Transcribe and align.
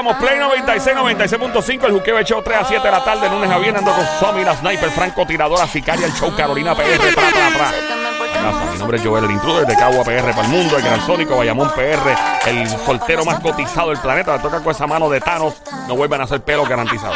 estamos. 0.00 0.16
Play 0.16 0.38
96, 0.38 0.96
96.5. 0.96 1.84
El 1.86 1.92
juqueo 1.92 2.18
hecho 2.18 2.42
3 2.42 2.58
a 2.58 2.64
7 2.64 2.82
de 2.82 2.90
la 2.90 3.04
tarde, 3.04 3.28
lunes 3.28 3.50
a 3.50 3.58
viernes, 3.58 3.80
ando 3.80 3.92
con 3.92 4.06
Somi, 4.18 4.44
la 4.44 4.56
sniper, 4.56 4.90
franco, 4.90 5.26
tiradora, 5.26 5.66
sicaria, 5.66 6.06
el 6.06 6.12
show, 6.12 6.34
Carolina 6.34 6.74
PR, 6.74 6.98
pra, 7.14 7.30
pra, 7.30 7.50
pra. 7.56 8.72
Mi 8.72 8.78
nombre 8.78 8.96
es 8.96 9.04
Joel, 9.04 9.24
el 9.24 9.30
intruder 9.32 9.66
de 9.66 9.76
Cagua 9.76 10.02
PR 10.02 10.30
para 10.30 10.42
el 10.42 10.48
mundo, 10.48 10.76
el 10.76 10.82
gran 10.82 11.04
sónico, 11.04 11.36
Bayamón 11.36 11.70
PR, 11.72 12.16
el 12.46 12.68
soltero 12.68 13.24
más 13.24 13.40
cotizado 13.40 13.90
del 13.90 13.98
planeta. 13.98 14.36
Le 14.36 14.42
toca 14.42 14.60
con 14.60 14.72
esa 14.72 14.86
mano 14.86 15.10
de 15.10 15.20
Thanos, 15.20 15.54
no 15.86 15.96
vuelvan 15.96 16.22
a 16.22 16.24
hacer 16.24 16.40
pelo 16.40 16.64
garantizado. 16.64 17.14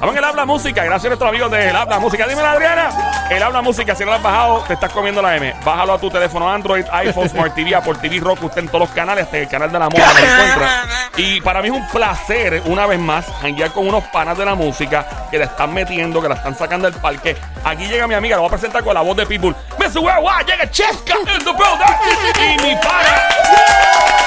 Vamos 0.00 0.14
el 0.14 0.22
Habla 0.22 0.46
Música, 0.46 0.84
gracias 0.84 1.06
a 1.06 1.08
nuestros 1.08 1.28
amigos 1.28 1.50
de 1.50 1.70
Habla 1.70 1.98
Música. 1.98 2.24
Dime, 2.28 2.40
Adriana, 2.40 3.26
el 3.30 3.42
Habla 3.42 3.62
Música, 3.62 3.96
si 3.96 4.04
no 4.04 4.10
lo 4.10 4.16
has 4.16 4.22
bajado, 4.22 4.62
te 4.68 4.74
estás 4.74 4.92
comiendo 4.92 5.20
la 5.20 5.36
M. 5.36 5.52
Bájalo 5.64 5.94
a 5.94 5.98
tu 5.98 6.08
teléfono 6.08 6.48
Android, 6.48 6.84
iPhone, 6.92 7.28
Smart 7.28 7.52
TV, 7.52 7.74
Apple 7.74 7.96
TV, 8.00 8.20
Roku, 8.20 8.46
usted 8.46 8.60
en 8.60 8.68
todos 8.68 8.82
los 8.82 8.90
canales, 8.90 9.24
hasta 9.24 9.38
el 9.38 9.48
canal 9.48 9.72
de 9.72 9.78
la 9.80 9.88
moda 9.88 10.08
encuentra. 10.10 10.84
Y 11.16 11.40
para 11.40 11.60
mí 11.62 11.68
es 11.68 11.74
un 11.74 11.88
placer, 11.88 12.62
una 12.66 12.86
vez 12.86 13.00
más, 13.00 13.26
janguear 13.40 13.72
con 13.72 13.88
unos 13.88 14.04
panas 14.04 14.38
de 14.38 14.44
la 14.44 14.54
música 14.54 15.04
que 15.32 15.38
la 15.38 15.46
están 15.46 15.74
metiendo, 15.74 16.22
que 16.22 16.28
la 16.28 16.36
están 16.36 16.54
sacando 16.54 16.88
del 16.88 17.00
parque. 17.00 17.36
Aquí 17.64 17.86
llega 17.86 18.06
mi 18.06 18.14
amiga, 18.14 18.36
la 18.36 18.42
voy 18.42 18.48
a 18.48 18.52
presentar 18.52 18.84
con 18.84 18.94
la 18.94 19.00
voz 19.00 19.16
de 19.16 19.26
Pitbull. 19.26 19.56
Mr. 19.88 20.00
Worldwide, 20.00 20.44
llega 20.44 20.70
Chesca 20.70 21.14
en 21.14 21.24
the 21.24 21.52
building. 21.52 21.94
Y 22.36 22.62
mi 22.62 22.74
pana, 22.76 23.22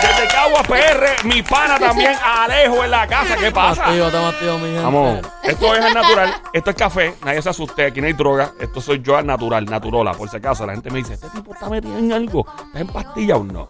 desde 0.01 0.27
Cagua 0.27 0.63
PR, 0.63 1.23
mi 1.23 1.43
pana 1.43 1.77
también, 1.77 2.15
Alejo 2.23 2.83
en 2.83 2.89
la 2.89 3.05
casa. 3.05 3.35
¿Qué 3.37 3.51
pasa? 3.51 3.85
Activo, 3.85 4.07
estamos 4.07 4.33
activos, 4.33 4.59
mi 4.59 4.67
gente. 4.67 4.81
Vamos, 4.81 5.19
esto 5.43 5.75
es 5.75 5.85
al 5.85 5.93
natural, 5.93 6.41
esto 6.51 6.69
es 6.71 6.75
café, 6.75 7.15
nadie 7.23 7.41
se 7.43 7.49
asuste, 7.49 7.85
aquí 7.85 8.01
no 8.01 8.07
hay 8.07 8.13
droga, 8.13 8.53
esto 8.59 8.81
soy 8.81 9.03
yo 9.03 9.17
al 9.17 9.27
natural, 9.27 9.65
naturola, 9.65 10.13
por 10.13 10.29
si 10.29 10.37
acaso 10.37 10.65
la 10.65 10.73
gente 10.73 10.89
me 10.89 10.97
dice, 10.97 11.13
este 11.13 11.29
tipo 11.29 11.53
está 11.53 11.69
metido 11.69 11.95
en 11.95 12.11
algo, 12.11 12.43
está 12.65 12.79
en 12.79 12.87
pastilla 12.87 13.37
o 13.37 13.43
no. 13.43 13.69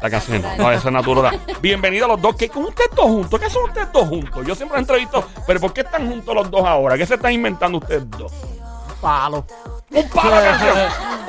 La 0.00 0.08
canción 0.08 0.40
no, 0.40 0.56
no, 0.56 0.72
eso 0.72 0.88
es 0.88 0.92
naturola. 0.92 1.34
Bienvenido 1.60 2.06
a 2.06 2.08
los 2.08 2.20
dos, 2.22 2.34
¿qué 2.36 2.48
con 2.48 2.64
ustedes 2.64 2.90
dos 2.94 3.06
juntos? 3.06 3.40
¿Qué 3.40 3.50
son 3.50 3.64
ustedes 3.64 3.92
dos 3.92 4.08
juntos? 4.08 4.46
Yo 4.46 4.54
siempre 4.54 4.78
los 4.78 4.88
entrevisto, 4.88 5.28
pero 5.46 5.60
¿por 5.60 5.74
qué 5.74 5.82
están 5.82 6.08
juntos 6.08 6.34
los 6.34 6.50
dos 6.50 6.64
ahora? 6.64 6.96
¿Qué 6.96 7.04
se 7.04 7.16
están 7.16 7.32
inventando 7.32 7.76
ustedes 7.76 8.10
dos? 8.10 8.32
Palo. 9.02 9.44
Un 9.90 10.08
par 10.10 10.26
de 10.42 10.48
canción, 10.48 10.76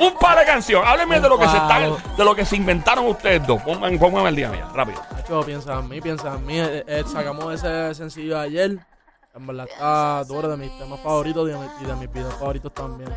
un 0.00 0.14
par 0.18 0.38
de 0.38 0.44
canción. 0.44 0.82
Háblenme 0.86 1.20
de 1.20 1.28
lo 1.28 1.38
que 1.38 1.48
se 1.48 1.56
están, 1.56 1.92
de 2.16 2.24
lo 2.24 2.34
que 2.34 2.44
se 2.44 2.56
inventaron 2.56 3.06
ustedes 3.06 3.46
dos. 3.46 3.62
Pónganme, 3.62 3.98
pónganme 3.98 4.28
el 4.30 4.36
día 4.36 4.50
mía, 4.50 4.68
rápido. 4.74 5.00
Nacho, 5.12 5.40
piensa 5.42 5.78
en 5.78 5.88
mí, 5.88 6.00
piensa 6.00 6.34
en 6.34 6.44
mí. 6.46 6.58
Eh, 6.58 6.84
eh, 6.86 7.04
sacamos 7.06 7.54
ese 7.54 7.94
sencillo 7.94 8.38
ayer. 8.38 8.78
En 9.34 9.46
verdad 9.46 9.68
está 9.70 10.24
duro 10.24 10.48
de 10.48 10.56
mis 10.56 10.76
temas 10.78 10.98
favoritos 11.00 11.48
y 11.48 11.52
de, 11.52 11.58
mi- 11.58 11.66
y 11.82 11.84
de 11.84 11.94
mis 11.94 12.12
videos 12.12 12.34
favoritos 12.34 12.74
también. 12.74 13.08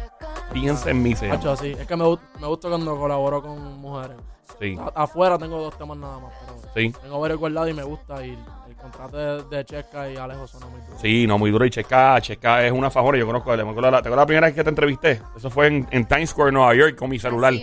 Piensa 0.54 0.92
en 0.92 1.02
mí, 1.02 1.16
se. 1.16 1.28
Nacho, 1.28 1.56
sí. 1.56 1.76
Es 1.80 1.88
que 1.88 1.96
me, 1.96 2.04
me 2.40 2.48
gusta 2.48 2.70
cuando 2.70 2.96
colaboro 2.98 3.42
con 3.42 3.80
mujeres. 3.80 4.18
Sí, 4.60 4.78
A- 4.80 5.04
afuera 5.04 5.40
tengo 5.40 5.58
dos 5.60 5.76
temas 5.76 5.98
nada 5.98 6.20
más, 6.20 6.32
pero 6.46 6.60
sí. 6.76 6.94
tengo 7.02 7.20
varios 7.20 7.40
guardados 7.40 7.70
y 7.70 7.74
me 7.74 7.84
gusta. 7.84 8.22
El 8.24 8.38
contrato 8.82 9.18
de, 9.18 9.58
de 9.58 9.66
Chesca 9.66 10.10
y 10.10 10.18
Alejo 10.18 10.48
suena 10.48 10.66
muy 10.68 10.82
duro. 10.82 10.98
Sí, 11.02 11.26
no, 11.28 11.38
muy 11.38 11.52
duro. 11.52 11.66
Y 11.66 11.70
Checa, 11.70 12.20
Checa 12.22 12.66
es 12.66 12.72
una 12.72 12.90
fajora. 12.90 13.18
Yo 13.18 13.26
conozco, 13.26 13.56
me 13.56 13.62
acuerdo 13.62 13.92
la, 13.92 14.02
¿te 14.02 14.08
acuerdas 14.10 14.24
la 14.24 14.26
primera 14.28 14.48
vez 14.48 14.56
que 14.56 14.64
te 14.64 14.70
entrevisté? 14.70 15.22
Eso 15.38 15.50
fue 15.50 15.68
en, 15.68 15.88
en 15.92 16.06
Times 16.06 16.30
Square, 16.32 16.52
Nueva 16.52 16.74
York, 16.76 16.96
con 16.96 17.10
mi 17.10 17.20
celular. 17.20 17.54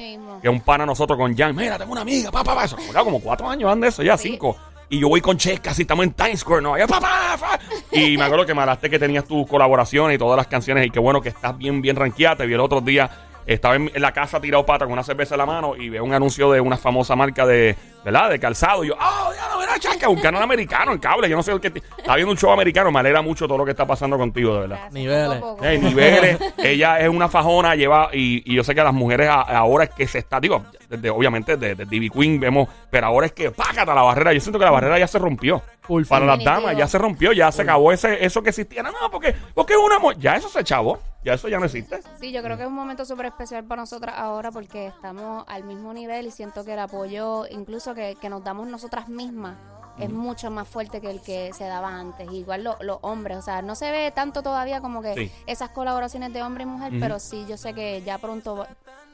Que 0.40 0.48
un 0.48 0.60
pana 0.60 0.86
nosotros 0.86 1.18
con 1.18 1.36
Jan. 1.36 1.54
Mira, 1.54 1.76
tengo 1.78 1.92
una 1.92 2.02
amiga, 2.02 2.30
papá, 2.30 2.52
papá. 2.52 2.64
Eso, 2.64 2.76
claro, 2.76 3.04
como 3.04 3.20
cuatro 3.20 3.48
años 3.48 3.68
van 3.68 3.80
de 3.80 3.88
eso, 3.88 4.02
ya 4.02 4.16
Sí. 4.16 4.30
cinco. 4.30 4.56
Y 4.90 5.00
yo 5.00 5.08
voy 5.10 5.20
con 5.20 5.36
Checa, 5.36 5.72
así 5.72 5.82
estamos 5.82 6.04
en 6.06 6.12
Times 6.12 6.40
Square, 6.40 6.62
Nueva 6.62 6.78
York, 6.78 6.90
papá, 6.90 7.36
papá. 7.38 7.58
Y 7.92 8.16
me 8.16 8.24
acuerdo 8.24 8.46
que 8.46 8.54
me 8.54 8.60
hablaste 8.62 8.88
que 8.88 8.98
tenías 8.98 9.24
tus 9.26 9.46
colaboraciones 9.46 10.14
y 10.14 10.18
todas 10.18 10.36
las 10.36 10.46
canciones. 10.46 10.86
Y 10.86 10.90
qué 10.90 10.98
bueno 10.98 11.20
que 11.20 11.28
estás 11.28 11.58
bien, 11.58 11.82
bien 11.82 11.94
ranqueada. 11.96 12.36
Te 12.36 12.46
vi 12.46 12.54
el 12.54 12.60
otro 12.60 12.80
día. 12.80 13.10
Estaba 13.44 13.76
en, 13.76 13.90
la 13.96 14.12
casa 14.12 14.40
tirado 14.40 14.64
pata 14.64 14.84
con 14.84 14.92
una 14.92 15.02
cerveza 15.02 15.34
en 15.34 15.38
la 15.38 15.46
mano 15.46 15.74
y 15.74 15.88
veo 15.88 16.04
un 16.04 16.12
anuncio 16.14 16.52
de 16.52 16.60
una 16.60 16.76
famosa 16.76 17.16
marca 17.16 17.46
de, 17.46 17.76
¿verdad? 18.04 18.30
De 18.30 18.38
calzado. 18.38 18.84
Y 18.84 18.88
yo, 18.88 18.94
¡ah, 18.98 19.30
verás, 19.78 19.94
chaca! 19.96 20.08
Un 20.08 20.20
canal 20.20 20.42
americano 20.42 20.92
en 20.92 20.98
cable. 20.98 21.28
Yo 21.28 21.36
no 21.36 21.42
sé 21.42 21.52
el 21.52 21.60
que. 21.60 21.68
Está 21.68 22.14
viendo 22.16 22.32
un 22.32 22.38
show 22.38 22.50
americano. 22.52 22.90
Me 22.90 23.00
alegra 23.00 23.22
mucho 23.22 23.46
todo 23.46 23.58
lo 23.58 23.64
que 23.64 23.70
está 23.72 23.86
pasando 23.86 24.16
contigo, 24.18 24.54
de 24.54 24.60
verdad. 24.60 24.90
Niveles. 24.90 25.38
poco 25.38 25.46
a 25.46 25.50
poco. 25.52 25.64
Hey, 25.64 25.78
niveles. 25.82 26.38
Ella 26.58 27.00
es 27.00 27.08
una 27.08 27.28
fajona, 27.28 27.74
lleva. 27.74 28.10
Y, 28.12 28.42
y 28.50 28.54
yo 28.56 28.64
sé 28.64 28.74
que 28.74 28.80
a 28.80 28.84
las 28.84 28.94
mujeres 28.94 29.28
a- 29.28 29.40
ahora 29.42 29.84
es 29.84 29.90
que 29.90 30.06
se 30.06 30.18
está. 30.18 30.40
Digo, 30.40 30.64
desde, 30.88 31.10
obviamente 31.10 31.56
desde 31.56 31.84
Divi 31.84 32.10
Queen 32.10 32.38
vemos. 32.40 32.68
Pero 32.90 33.06
ahora 33.06 33.26
es 33.26 33.32
que 33.32 33.50
págata 33.50 33.94
la 33.94 34.02
barrera. 34.02 34.32
Yo 34.32 34.40
siento 34.40 34.58
que 34.58 34.64
la 34.64 34.70
barrera 34.70 34.98
ya 34.98 35.06
se 35.06 35.18
rompió. 35.18 35.62
Full, 35.82 36.04
Para 36.04 36.26
las 36.26 36.38
Definitivo. 36.38 36.60
damas 36.66 36.78
ya 36.78 36.86
se 36.86 36.98
rompió, 36.98 37.32
ya 37.32 37.50
se 37.50 37.62
acabó 37.62 37.92
ese, 37.92 38.22
eso 38.22 38.42
que 38.42 38.50
existía. 38.50 38.82
No, 38.82 38.90
no, 38.90 39.10
porque, 39.10 39.34
porque 39.54 39.72
es 39.72 39.78
una 39.78 39.98
mujer. 39.98 40.18
Ya 40.18 40.36
eso 40.36 40.48
se 40.50 40.62
chavó. 40.62 40.98
Ya 41.24 41.34
eso 41.34 41.48
ya 41.48 41.58
no 41.58 41.64
existe. 41.66 42.00
Sí, 42.20 42.30
yo 42.32 42.42
creo 42.42 42.56
que 42.56 42.62
es 42.62 42.68
un 42.68 42.74
momento 42.74 43.04
súper 43.04 43.26
especial 43.26 43.64
para 43.64 43.82
nosotras 43.82 44.14
ahora 44.16 44.50
porque 44.52 44.86
estamos 44.86 45.44
al 45.48 45.64
mismo 45.64 45.92
nivel 45.92 46.26
y 46.26 46.30
siento 46.30 46.64
que 46.64 46.74
el 46.74 46.78
apoyo, 46.78 47.44
incluso 47.50 47.94
que, 47.94 48.16
que 48.20 48.28
nos 48.30 48.44
damos 48.44 48.68
nosotras 48.68 49.08
mismas, 49.08 49.56
es 49.98 50.10
mucho 50.10 50.48
más 50.52 50.68
fuerte 50.68 51.00
que 51.00 51.10
el 51.10 51.20
que 51.20 51.52
se 51.52 51.64
daba 51.64 51.88
antes. 51.88 52.30
Igual 52.32 52.62
lo- 52.62 52.76
los 52.82 52.98
hombres, 53.00 53.36
o 53.38 53.42
sea, 53.42 53.62
no 53.62 53.74
se 53.74 53.90
ve 53.90 54.12
tanto 54.12 54.42
todavía 54.44 54.80
como 54.80 55.02
que 55.02 55.14
Sí. 55.14 55.32
esas 55.46 55.70
colaboraciones 55.70 56.32
de 56.32 56.40
hombre 56.42 56.62
y 56.62 56.66
mujer, 56.66 56.92
pero 57.00 57.18
sí, 57.18 57.44
yo 57.48 57.56
sé 57.56 57.74
que 57.74 58.00
ya 58.02 58.18
pronto 58.18 58.64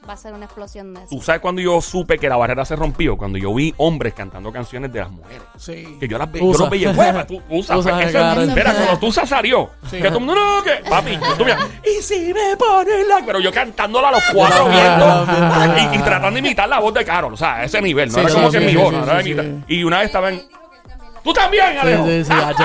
va, 0.07 0.13
a 0.13 0.17
ser 0.17 0.33
una 0.33 0.45
explosión 0.45 0.93
de 0.93 0.99
eso. 1.01 1.09
Tú 1.09 1.21
sabes 1.21 1.41
cuando 1.41 1.61
yo 1.61 1.81
supe 1.81 2.17
que 2.17 2.29
la 2.29 2.35
barrera 2.37 2.65
se 2.65 2.75
rompió, 2.75 3.17
cuando 3.17 3.37
yo 3.37 3.53
vi 3.53 3.73
hombres 3.77 4.13
cantando 4.13 4.51
canciones 4.51 4.91
de 4.93 4.99
las 4.99 5.09
mujeres. 5.11 5.41
Sí. 5.57 5.97
Que 5.99 6.07
yo 6.07 6.17
las 6.17 6.31
ve, 6.31 6.39
yo 6.39 6.53
los 6.57 6.69
veía, 6.69 6.91
"Hueva, 6.91 7.25
tú 7.25 7.41
usas, 7.49 7.77
Tusa, 7.77 8.01
ese- 8.01 8.11
claro. 8.11 8.41
espera, 8.41 8.73
cuando 8.73 8.97
Tusa 8.99 9.25
salió, 9.25 9.69
Sí. 9.89 9.97
que 10.01 10.07
el 10.07 10.13
mundo, 10.13 10.35
no, 10.35 10.63
que, 10.63 10.89
papi, 10.89 11.17
tú 11.37 11.45
y 11.83 12.01
si 12.01 12.33
me 12.33 12.55
pones 12.57 13.07
la, 13.07 13.21
pero 13.25 13.39
yo 13.39 13.51
cantándola 13.51 14.09
a 14.09 14.11
los 14.11 14.23
cuatro 14.33 14.69
vientos, 14.69 15.93
y, 15.93 15.95
y 15.97 15.99
tratando 15.99 16.31
de 16.31 16.39
imitar 16.39 16.67
la 16.69 16.79
voz 16.79 16.93
de 16.93 17.03
Carol, 17.05 17.33
o 17.33 17.37
sea, 17.37 17.55
a 17.55 17.63
ese 17.65 17.81
nivel, 17.81 18.09
no 18.09 18.15
Sí, 18.15 18.19
era 18.21 18.29
sí, 18.29 18.35
como 18.35 18.51
sí, 18.51 18.57
que 18.59 18.65
mi 18.65 18.75
voz, 18.75 18.89
sí, 18.89 18.95
no 18.97 19.03
era 19.03 19.23
sí, 19.23 19.29
imita- 19.31 19.43
sí. 19.43 19.63
Y 19.75 19.83
una 19.83 19.97
vez 19.99 20.05
estaba 20.07 20.29
en, 20.29 20.41
tú 21.25 21.33
también, 21.33 21.77
Alejo. 21.77 22.05
Sí, 22.05 22.23
sí, 22.23 22.23
sí, 22.23 22.29
Nacho. 22.29 22.63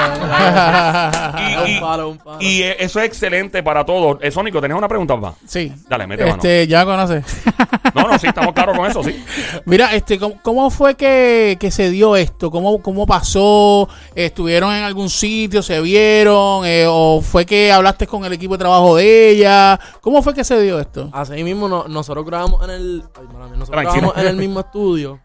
Y, 1.38 1.70
y- 1.72 1.74
Un 1.74 1.80
palo, 1.80 2.08
un 2.10 2.18
palo. 2.18 2.36
y, 2.40 2.62
eso 2.62 3.00
es 3.00 3.06
excelente 3.06 3.62
para 3.64 3.84
todos. 3.84 4.18
Eh, 4.20 4.30
Sónico, 4.30 4.60
¿tenés 4.60 4.76
una 4.78 4.86
pregunta, 4.86 5.14
papá? 5.20 5.34
Sí. 5.46 5.72
Dale, 5.88 6.06
mete 6.06 6.22
mano. 6.24 6.36
Este, 6.36 6.66
ya 6.68 6.84
conoces. 6.84 7.24
No, 7.92 8.02
no, 8.06 8.16
sí, 8.20 8.28
estamos 8.28 8.52
claros 8.54 8.76
con 8.78 8.88
eso, 8.88 9.02
sí. 9.02 9.20
Mira, 9.64 9.92
este, 9.94 10.16
¿cómo, 10.16 10.36
cómo 10.42 10.70
fue 10.70 10.94
que, 10.94 11.56
que 11.58 11.72
se 11.72 11.90
dio 11.90 12.14
esto? 12.14 12.48
¿Cómo, 12.48 12.80
cómo 12.80 13.04
pasó? 13.04 13.88
¿Estuvieron 14.14 14.72
en 14.72 14.84
algún 14.84 15.10
sitio? 15.10 15.60
¿Se 15.60 15.80
vieron? 15.80 16.64
Eh, 16.64 16.84
¿O 16.88 17.20
fue 17.20 17.44
que 17.44 17.72
hablaste 17.72 18.06
con 18.06 18.24
el 18.24 18.32
equipo 18.32 18.54
de 18.54 18.58
trabajo 18.58 18.94
de 18.94 19.30
ella? 19.30 19.80
¿Cómo 20.00 20.22
fue 20.22 20.34
que 20.34 20.44
se 20.44 20.60
dio 20.62 20.78
esto? 20.78 21.10
Así 21.12 21.42
mismo 21.42 21.68
no- 21.68 21.88
nosotros 21.88 22.24
grabamos 22.24 22.62
en 22.62 22.70
el 22.70 23.02
ay, 23.18 23.26
nosotros 23.58 23.82
grabamos 23.82 24.16
en 24.16 24.26
el 24.28 24.36
mismo 24.36 24.60
estudio 24.60 25.18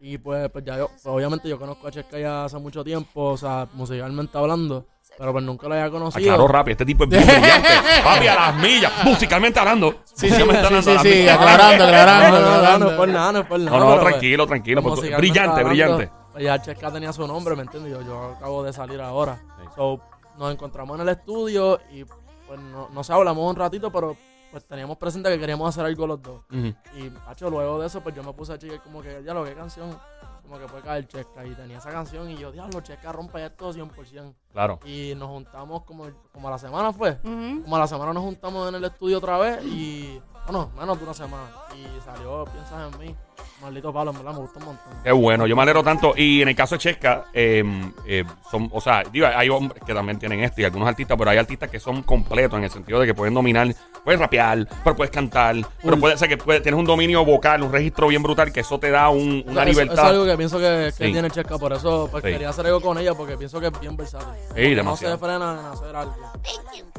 y 0.00 0.18
pues, 0.18 0.48
pues 0.50 0.64
ya 0.64 0.78
yo 0.78 0.88
pues 0.88 1.06
obviamente 1.06 1.48
yo 1.48 1.58
conozco 1.58 1.86
a 1.86 1.90
Chesca 1.90 2.18
ya 2.18 2.44
hace 2.44 2.58
mucho 2.58 2.84
tiempo 2.84 3.30
o 3.30 3.36
sea 3.36 3.66
musicalmente 3.72 4.36
hablando 4.36 4.86
pero 5.18 5.32
pues 5.32 5.44
nunca 5.44 5.68
lo 5.68 5.74
había 5.74 5.90
conocido 5.90 6.32
Aclaró 6.32 6.48
rápido, 6.48 6.72
este 6.72 6.84
tipo 6.84 7.04
es 7.04 7.10
bien 7.10 7.26
brillante. 7.26 7.68
Papi, 8.04 8.26
a 8.26 8.34
las 8.34 8.56
millas, 8.56 8.92
musicalmente 9.04 9.58
hablando. 9.58 9.94
Sí, 10.04 10.28
sí, 10.28 10.34
sí, 10.34 10.42
hablando, 10.42 10.82
sí, 10.82 10.98
sí, 11.00 11.08
millas. 11.08 11.38
aclarando, 11.38 11.84
aclarando, 11.86 12.40
no, 12.40 12.90
no, 12.90 12.96
por 12.96 13.08
nada, 13.08 13.32
no 13.32 13.48
por 13.48 13.58
nada. 13.60 13.78
No, 13.78 13.84
no, 13.84 13.90
pues, 13.92 14.10
tranquilo, 14.10 14.46
tranquilo. 14.46 14.82
brillante, 15.16 15.64
brillante. 15.64 16.10
pues, 16.32 16.44
ya 16.44 16.60
Chesca 16.60 16.92
tenía 16.92 17.12
su 17.14 17.26
nombre, 17.26 17.56
¿me 17.56 17.62
entiendes? 17.62 17.92
Yo, 17.92 18.02
yo 18.02 18.34
acabo 18.36 18.62
de 18.62 18.74
salir 18.74 19.00
ahora. 19.00 19.38
Sí. 19.58 19.68
So, 19.74 20.00
nos 20.38 20.52
encontramos 20.52 20.96
en 20.96 21.08
el 21.08 21.08
estudio 21.08 21.80
y 21.90 22.04
pues 22.04 22.60
no, 22.60 22.90
no 22.92 23.02
sé, 23.02 23.12
hablamos 23.12 23.50
un 23.50 23.56
ratito, 23.56 23.90
pero 23.90 24.16
pues 24.50 24.64
teníamos 24.66 24.96
presente 24.96 25.30
que 25.30 25.38
queríamos 25.38 25.68
hacer 25.68 25.84
algo 25.84 26.06
los 26.06 26.22
dos. 26.22 26.42
Ujú. 26.50 26.74
Y, 26.98 27.10
macho, 27.26 27.50
luego 27.50 27.80
de 27.80 27.86
eso, 27.86 28.00
pues 28.00 28.14
yo 28.14 28.22
me 28.22 28.32
puse 28.32 28.52
a 28.52 28.58
chequear 28.58 28.82
como 28.82 29.02
que, 29.02 29.22
ya 29.24 29.34
lo 29.34 29.44
que 29.44 29.54
canción, 29.54 29.98
como 30.42 30.58
que 30.58 30.66
puede 30.66 30.82
caer 30.82 31.06
Chesca. 31.06 31.44
Y 31.44 31.54
tenía 31.54 31.78
esa 31.78 31.90
canción 31.90 32.30
y 32.30 32.36
yo, 32.36 32.52
diablo, 32.52 32.80
Chesca 32.80 33.12
rompe 33.12 33.44
esto 33.44 33.72
100%. 33.72 34.34
Claro. 34.52 34.80
Y 34.84 35.14
nos 35.16 35.28
juntamos 35.28 35.82
como, 35.84 36.06
como 36.32 36.48
a 36.48 36.52
la 36.52 36.58
semana 36.58 36.92
fue. 36.92 37.18
Como 37.20 37.76
a 37.76 37.78
la 37.78 37.86
semana 37.86 38.12
nos 38.12 38.22
juntamos 38.22 38.68
en 38.68 38.76
el 38.76 38.84
estudio 38.84 39.18
otra 39.18 39.38
vez 39.38 39.64
y, 39.64 40.20
bueno, 40.46 40.70
menos 40.78 40.98
de 40.98 41.04
una 41.04 41.14
semana. 41.14 41.44
Y 41.76 41.86
salió 42.04 42.44
Piensas 42.46 42.92
en 42.94 42.98
mí. 43.00 43.14
Maldito 43.62 43.90
palo, 43.90 44.10
en 44.10 44.18
verdad, 44.18 44.32
me 44.32 44.38
gusta 44.40 44.58
un 44.58 44.64
montón. 44.66 44.92
Qué 45.02 45.12
bueno, 45.12 45.46
yo 45.46 45.56
me 45.56 45.62
alegro 45.62 45.82
tanto. 45.82 46.12
Y 46.14 46.42
en 46.42 46.48
el 46.48 46.54
caso 46.54 46.74
de 46.74 46.78
Chesca, 46.78 47.24
eh, 47.32 47.64
eh, 48.06 48.22
son, 48.50 48.68
o 48.70 48.80
sea, 48.82 49.02
digo, 49.10 49.26
hay 49.34 49.48
hombres 49.48 49.82
que 49.84 49.94
también 49.94 50.18
tienen 50.18 50.40
esto 50.40 50.60
y 50.60 50.64
algunos 50.64 50.86
artistas, 50.86 51.16
pero 51.18 51.30
hay 51.30 51.38
artistas 51.38 51.70
que 51.70 51.80
son 51.80 52.02
completos 52.02 52.58
en 52.58 52.64
el 52.64 52.70
sentido 52.70 53.00
de 53.00 53.06
que 53.06 53.14
pueden 53.14 53.32
dominar, 53.32 53.74
puedes 54.04 54.20
rapear, 54.20 54.68
pero 54.84 54.94
puedes 54.94 55.10
cantar, 55.10 55.56
pero 55.82 55.98
puede 55.98 56.18
ser 56.18 56.28
que 56.28 56.36
puede- 56.36 56.60
tienes 56.60 56.78
un 56.78 56.84
dominio 56.84 57.24
vocal, 57.24 57.62
un 57.62 57.72
registro 57.72 58.08
bien 58.08 58.22
brutal, 58.22 58.52
que 58.52 58.60
eso 58.60 58.78
te 58.78 58.90
da 58.90 59.08
un- 59.08 59.42
una 59.46 59.62
Eso- 59.62 59.70
libertad. 59.70 59.94
Eso 59.94 60.02
es 60.04 60.10
algo 60.10 60.24
que 60.26 60.36
pienso 60.36 60.58
que, 60.58 60.92
que 60.98 61.06
Sí. 61.06 61.12
tiene 61.12 61.30
Chesca, 61.30 61.56
por 61.58 61.72
eso 61.72 62.08
pues, 62.10 62.22
Sí. 62.24 62.30
quería 62.32 62.50
hacer 62.50 62.66
algo 62.66 62.80
con 62.82 62.98
ella, 62.98 63.14
porque 63.14 63.38
pienso 63.38 63.58
que 63.58 63.68
es 63.68 63.80
bien 63.80 63.96
versátil. 63.96 64.28
Sí. 64.54 64.74
No 64.74 64.96
se 64.98 65.16
frena 65.16 65.58
en 65.58 65.66
hacer 65.72 65.96
algo. 65.96 66.14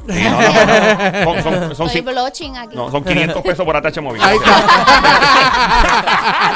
Sí, 0.09 0.23
no, 0.23 0.41
no, 0.41 0.41
no, 0.41 1.25
no. 1.25 1.43
Son, 1.43 1.43
son, 1.43 1.53
son, 1.53 1.65
no, 2.73 2.91
son 2.91 3.03
500 3.03 3.36
pesos 3.43 3.65
por 3.65 3.75
ATH 3.75 4.01
móvil. 4.01 4.21
Ahí 4.23 4.37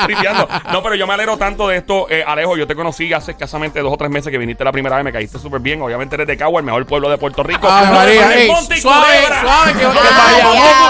Tripeando. 0.05 0.47
No, 0.71 0.81
pero 0.83 0.95
yo 0.95 1.05
me 1.07 1.13
alegro 1.13 1.37
tanto 1.37 1.67
de 1.67 1.77
esto, 1.77 2.07
eh, 2.09 2.23
Alejo. 2.25 2.57
Yo 2.57 2.67
te 2.67 2.75
conocí 2.75 3.11
hace 3.13 3.31
escasamente 3.31 3.79
dos 3.81 3.93
o 3.93 3.97
tres 3.97 4.09
meses 4.09 4.31
que 4.31 4.37
viniste 4.37 4.63
la 4.63 4.71
primera 4.71 4.95
vez, 4.95 5.05
me 5.05 5.11
caíste 5.11 5.39
súper 5.39 5.61
bien. 5.61 5.81
Obviamente 5.81 6.15
eres 6.15 6.27
de 6.27 6.37
Cagua, 6.37 6.59
el 6.59 6.65
mejor 6.65 6.85
pueblo 6.85 7.09
de 7.09 7.17
Puerto 7.17 7.43
Rico. 7.43 7.67
Ave 7.69 7.91
María, 7.91 8.21
Pero 8.27 8.39
ey, 8.41 8.47
Monte 8.51 8.77
y 8.77 8.81
suave, 8.81 9.05
Culebra. 9.17 9.41
suave, 9.41 9.73
que- 9.73 9.83
No, 9.83 9.91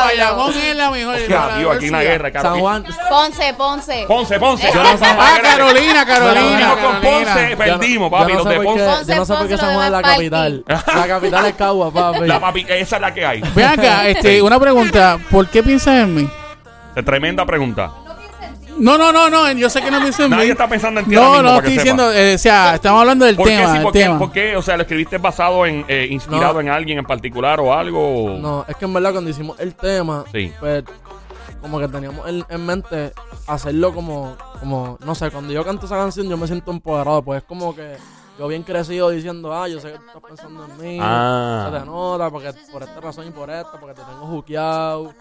Bayamón, 0.06 0.54
es 0.54 0.76
la 0.76 0.92
mejor. 0.92 1.16
Tío, 1.58 1.72
aquí 1.72 1.90
una 1.90 2.02
guerra, 2.02 2.32
San. 2.42 2.60
Juan. 2.60 2.86
Ponce, 3.10 3.54
Ponce. 3.54 4.06
Ponce, 4.08 4.40
Ponce. 4.40 4.72
Yo 4.74 4.84
no. 4.84 4.90
Ah, 5.02 5.40
Carolina, 5.42 6.06
Carolina. 6.06 6.42
Perdimos 6.42 6.78
con. 6.78 7.02
Ponce, 7.02 7.58
perdimos, 7.58 8.12
papi. 8.12 8.32
no 8.34 8.38
Los 8.40 8.48
de 8.48 8.60
Ponce. 8.62 8.86
Yo 9.08 9.16
no 9.16 9.26
sé 9.26 9.34
por 9.36 9.48
qué 9.48 9.58
San 9.58 9.74
Juan 9.74 9.86
es 9.86 9.92
la 9.92 10.02
capital. 10.02 10.64
La 10.68 11.08
capital 11.08 11.46
es 11.46 11.54
Cagua, 11.56 11.92
papi. 11.92 12.28
La 12.28 12.40
papi, 12.40 12.66
esa 12.70 12.96
es 12.96 13.02
la 13.02 13.14
que 13.14 13.26
hay. 13.26 13.42
Ven 13.56 13.66
acá, 13.68 14.08
este, 14.08 14.42
una 14.42 14.60
pregunta. 14.60 15.18
¿Por 15.30 15.48
qué 15.48 15.62
piensas 15.64 15.81
en 15.88 16.16
mí? 16.16 16.30
Tremenda 17.06 17.46
pregunta. 17.46 17.92
No, 18.78 18.98
no, 18.98 19.12
no, 19.12 19.30
no. 19.30 19.52
Yo 19.52 19.70
sé 19.70 19.82
que 19.82 19.92
no 19.92 20.00
piensas 20.00 20.22
en 20.22 20.32
mí. 20.32 20.38
Nadie 20.38 20.52
está 20.52 20.68
pensando 20.68 21.02
en 21.02 21.06
ti 21.06 21.16
ahora 21.16 21.28
No, 21.28 21.34
mismo, 21.34 21.44
no, 21.44 21.56
para 21.58 21.62
que 21.68 21.74
estoy 21.76 21.88
sepa. 21.90 22.04
diciendo, 22.04 22.14
eh, 22.14 22.36
o 22.36 22.38
sea, 22.38 22.76
estamos 22.76 23.02
hablando 23.02 23.26
del 23.26 23.36
¿Por 23.36 23.48
qué, 23.48 23.58
tema. 23.58 23.68
sí, 23.68 23.74
del 23.74 23.84
por, 23.84 23.94
qué, 23.94 24.00
tema. 24.00 24.20
por 24.20 24.32
qué? 24.32 24.56
O 24.56 24.62
sea, 24.62 24.76
¿lo 24.78 24.82
escribiste 24.84 25.18
basado 25.18 25.66
en, 25.66 25.86
eh, 25.88 26.08
inspirado 26.10 26.54
No. 26.56 26.60
en 26.62 26.70
alguien 26.70 26.98
en 26.98 27.06
particular 27.06 27.60
o 27.60 27.74
algo? 27.74 28.38
No, 28.40 28.66
es 28.68 28.76
que 28.78 28.86
en 28.86 28.94
verdad 28.94 29.12
cuando 29.12 29.30
hicimos 29.30 29.60
el 29.60 29.76
tema, 29.76 30.24
Sí. 30.32 30.52
pues 30.60 30.84
como 31.62 31.80
que 31.80 31.88
teníamos 31.90 32.28
en, 32.28 32.44
en 32.50 32.66
mente 32.66 33.12
hacerlo 33.46 33.94
como, 33.94 34.36
como, 34.60 34.98
no 35.06 35.14
sé, 35.16 35.30
cuando 35.30 35.54
yo 35.54 35.64
canto 35.64 35.86
esa 35.86 35.98
canción 35.98 36.28
yo 36.28 36.38
me 36.38 36.48
siento 36.48 36.72
empoderado, 36.72 37.22
pues 37.22 37.42
es 37.42 37.48
como 37.48 37.76
que 37.76 37.98
yo 38.40 38.48
bien 38.48 38.64
crecido 38.64 39.10
diciendo, 39.10 39.54
ah, 39.54 39.68
yo 39.68 39.80
sé 39.80 39.92
que 39.92 40.00
tú 40.00 40.06
estás 40.08 40.22
pensando 40.24 40.66
en 40.66 40.78
mí, 40.82 40.98
Ah. 41.02 41.70
se 41.72 41.80
te 41.80 41.86
nota, 41.86 42.30
porque 42.30 42.54
por 42.72 42.82
esta 42.84 43.00
razón 43.02 43.28
y 43.28 43.32
por 43.32 43.50
esta, 43.50 43.72
porque 43.80 43.94
te 43.96 44.02
tengo 44.04 44.26
juqueado, 44.28 45.14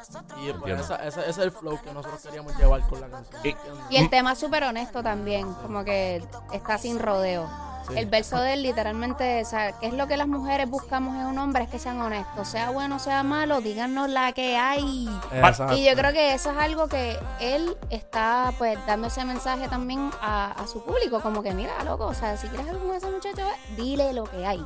y 0.43 0.53
pues 0.55 0.81
esa- 0.81 0.97
ese, 1.07 1.21
ese 1.21 1.31
es 1.31 1.39
el 1.39 1.51
flow 1.51 1.79
que 1.83 1.93
nosotros 1.93 2.21
queríamos 2.23 2.57
llevar 2.57 2.81
con 2.89 3.01
la 3.01 3.09
canción. 3.09 3.41
Y-. 3.45 3.57
Y 3.91 3.97
el 3.99 4.09
tema 4.11 4.33
es 4.33 4.39
súper 4.39 4.65
honesto 4.65 5.03
también, 5.03 5.53
como 5.55 5.85
que 5.85 6.23
está 6.53 6.79
sin 6.79 6.99
rodeo. 6.99 7.49
Sí. 7.89 7.95
El 7.99 8.07
verso 8.07 8.39
de 8.41 8.55
él 8.55 8.63
literalmente, 8.63 9.43
o 9.43 9.45
sea, 9.45 9.73
¿qué 9.81 9.87
es 9.87 9.95
lo 9.95 10.07
que 10.07 10.17
las 10.17 10.29
mujeres 10.29 10.69
buscamos 10.69 11.15
en 11.17 11.27
un 11.27 11.39
hombre? 11.39 11.65
Es 11.65 11.71
que 11.71 11.79
sean 11.79 12.01
honestos, 12.01 12.47
sea 12.49 12.71
bueno, 12.71 12.99
sea 12.99 13.23
malo, 13.23 13.61
díganos 13.61 14.09
la 14.09 14.33
que 14.33 14.57
hay. 14.57 15.09
Exacto. 15.33 15.77
Y 15.77 15.85
yo 15.85 15.95
creo 15.97 16.13
que 16.13 16.35
eso 16.35 16.51
es 16.51 16.57
algo 16.59 16.89
que 16.89 17.19
él 17.41 17.77
está 17.91 18.53
pues 18.59 18.79
dando 18.87 19.09
ese 19.09 19.25
mensaje 19.25 19.69
también 19.69 20.11
a, 20.21 20.53
a 20.53 20.67
su 20.67 20.85
público, 20.85 21.21
como 21.21 21.43
que 21.43 21.53
mira, 21.53 21.73
loco, 21.85 22.07
o 22.07 22.15
sea, 22.15 22.37
si 22.37 22.49
quieres 22.49 22.69
algo 22.69 22.87
con 22.87 22.97
ese 22.97 23.11
muchacho, 23.11 23.47
dile 23.77 24.13
lo 24.13 24.25
que 24.25 24.47
hay. 24.47 24.65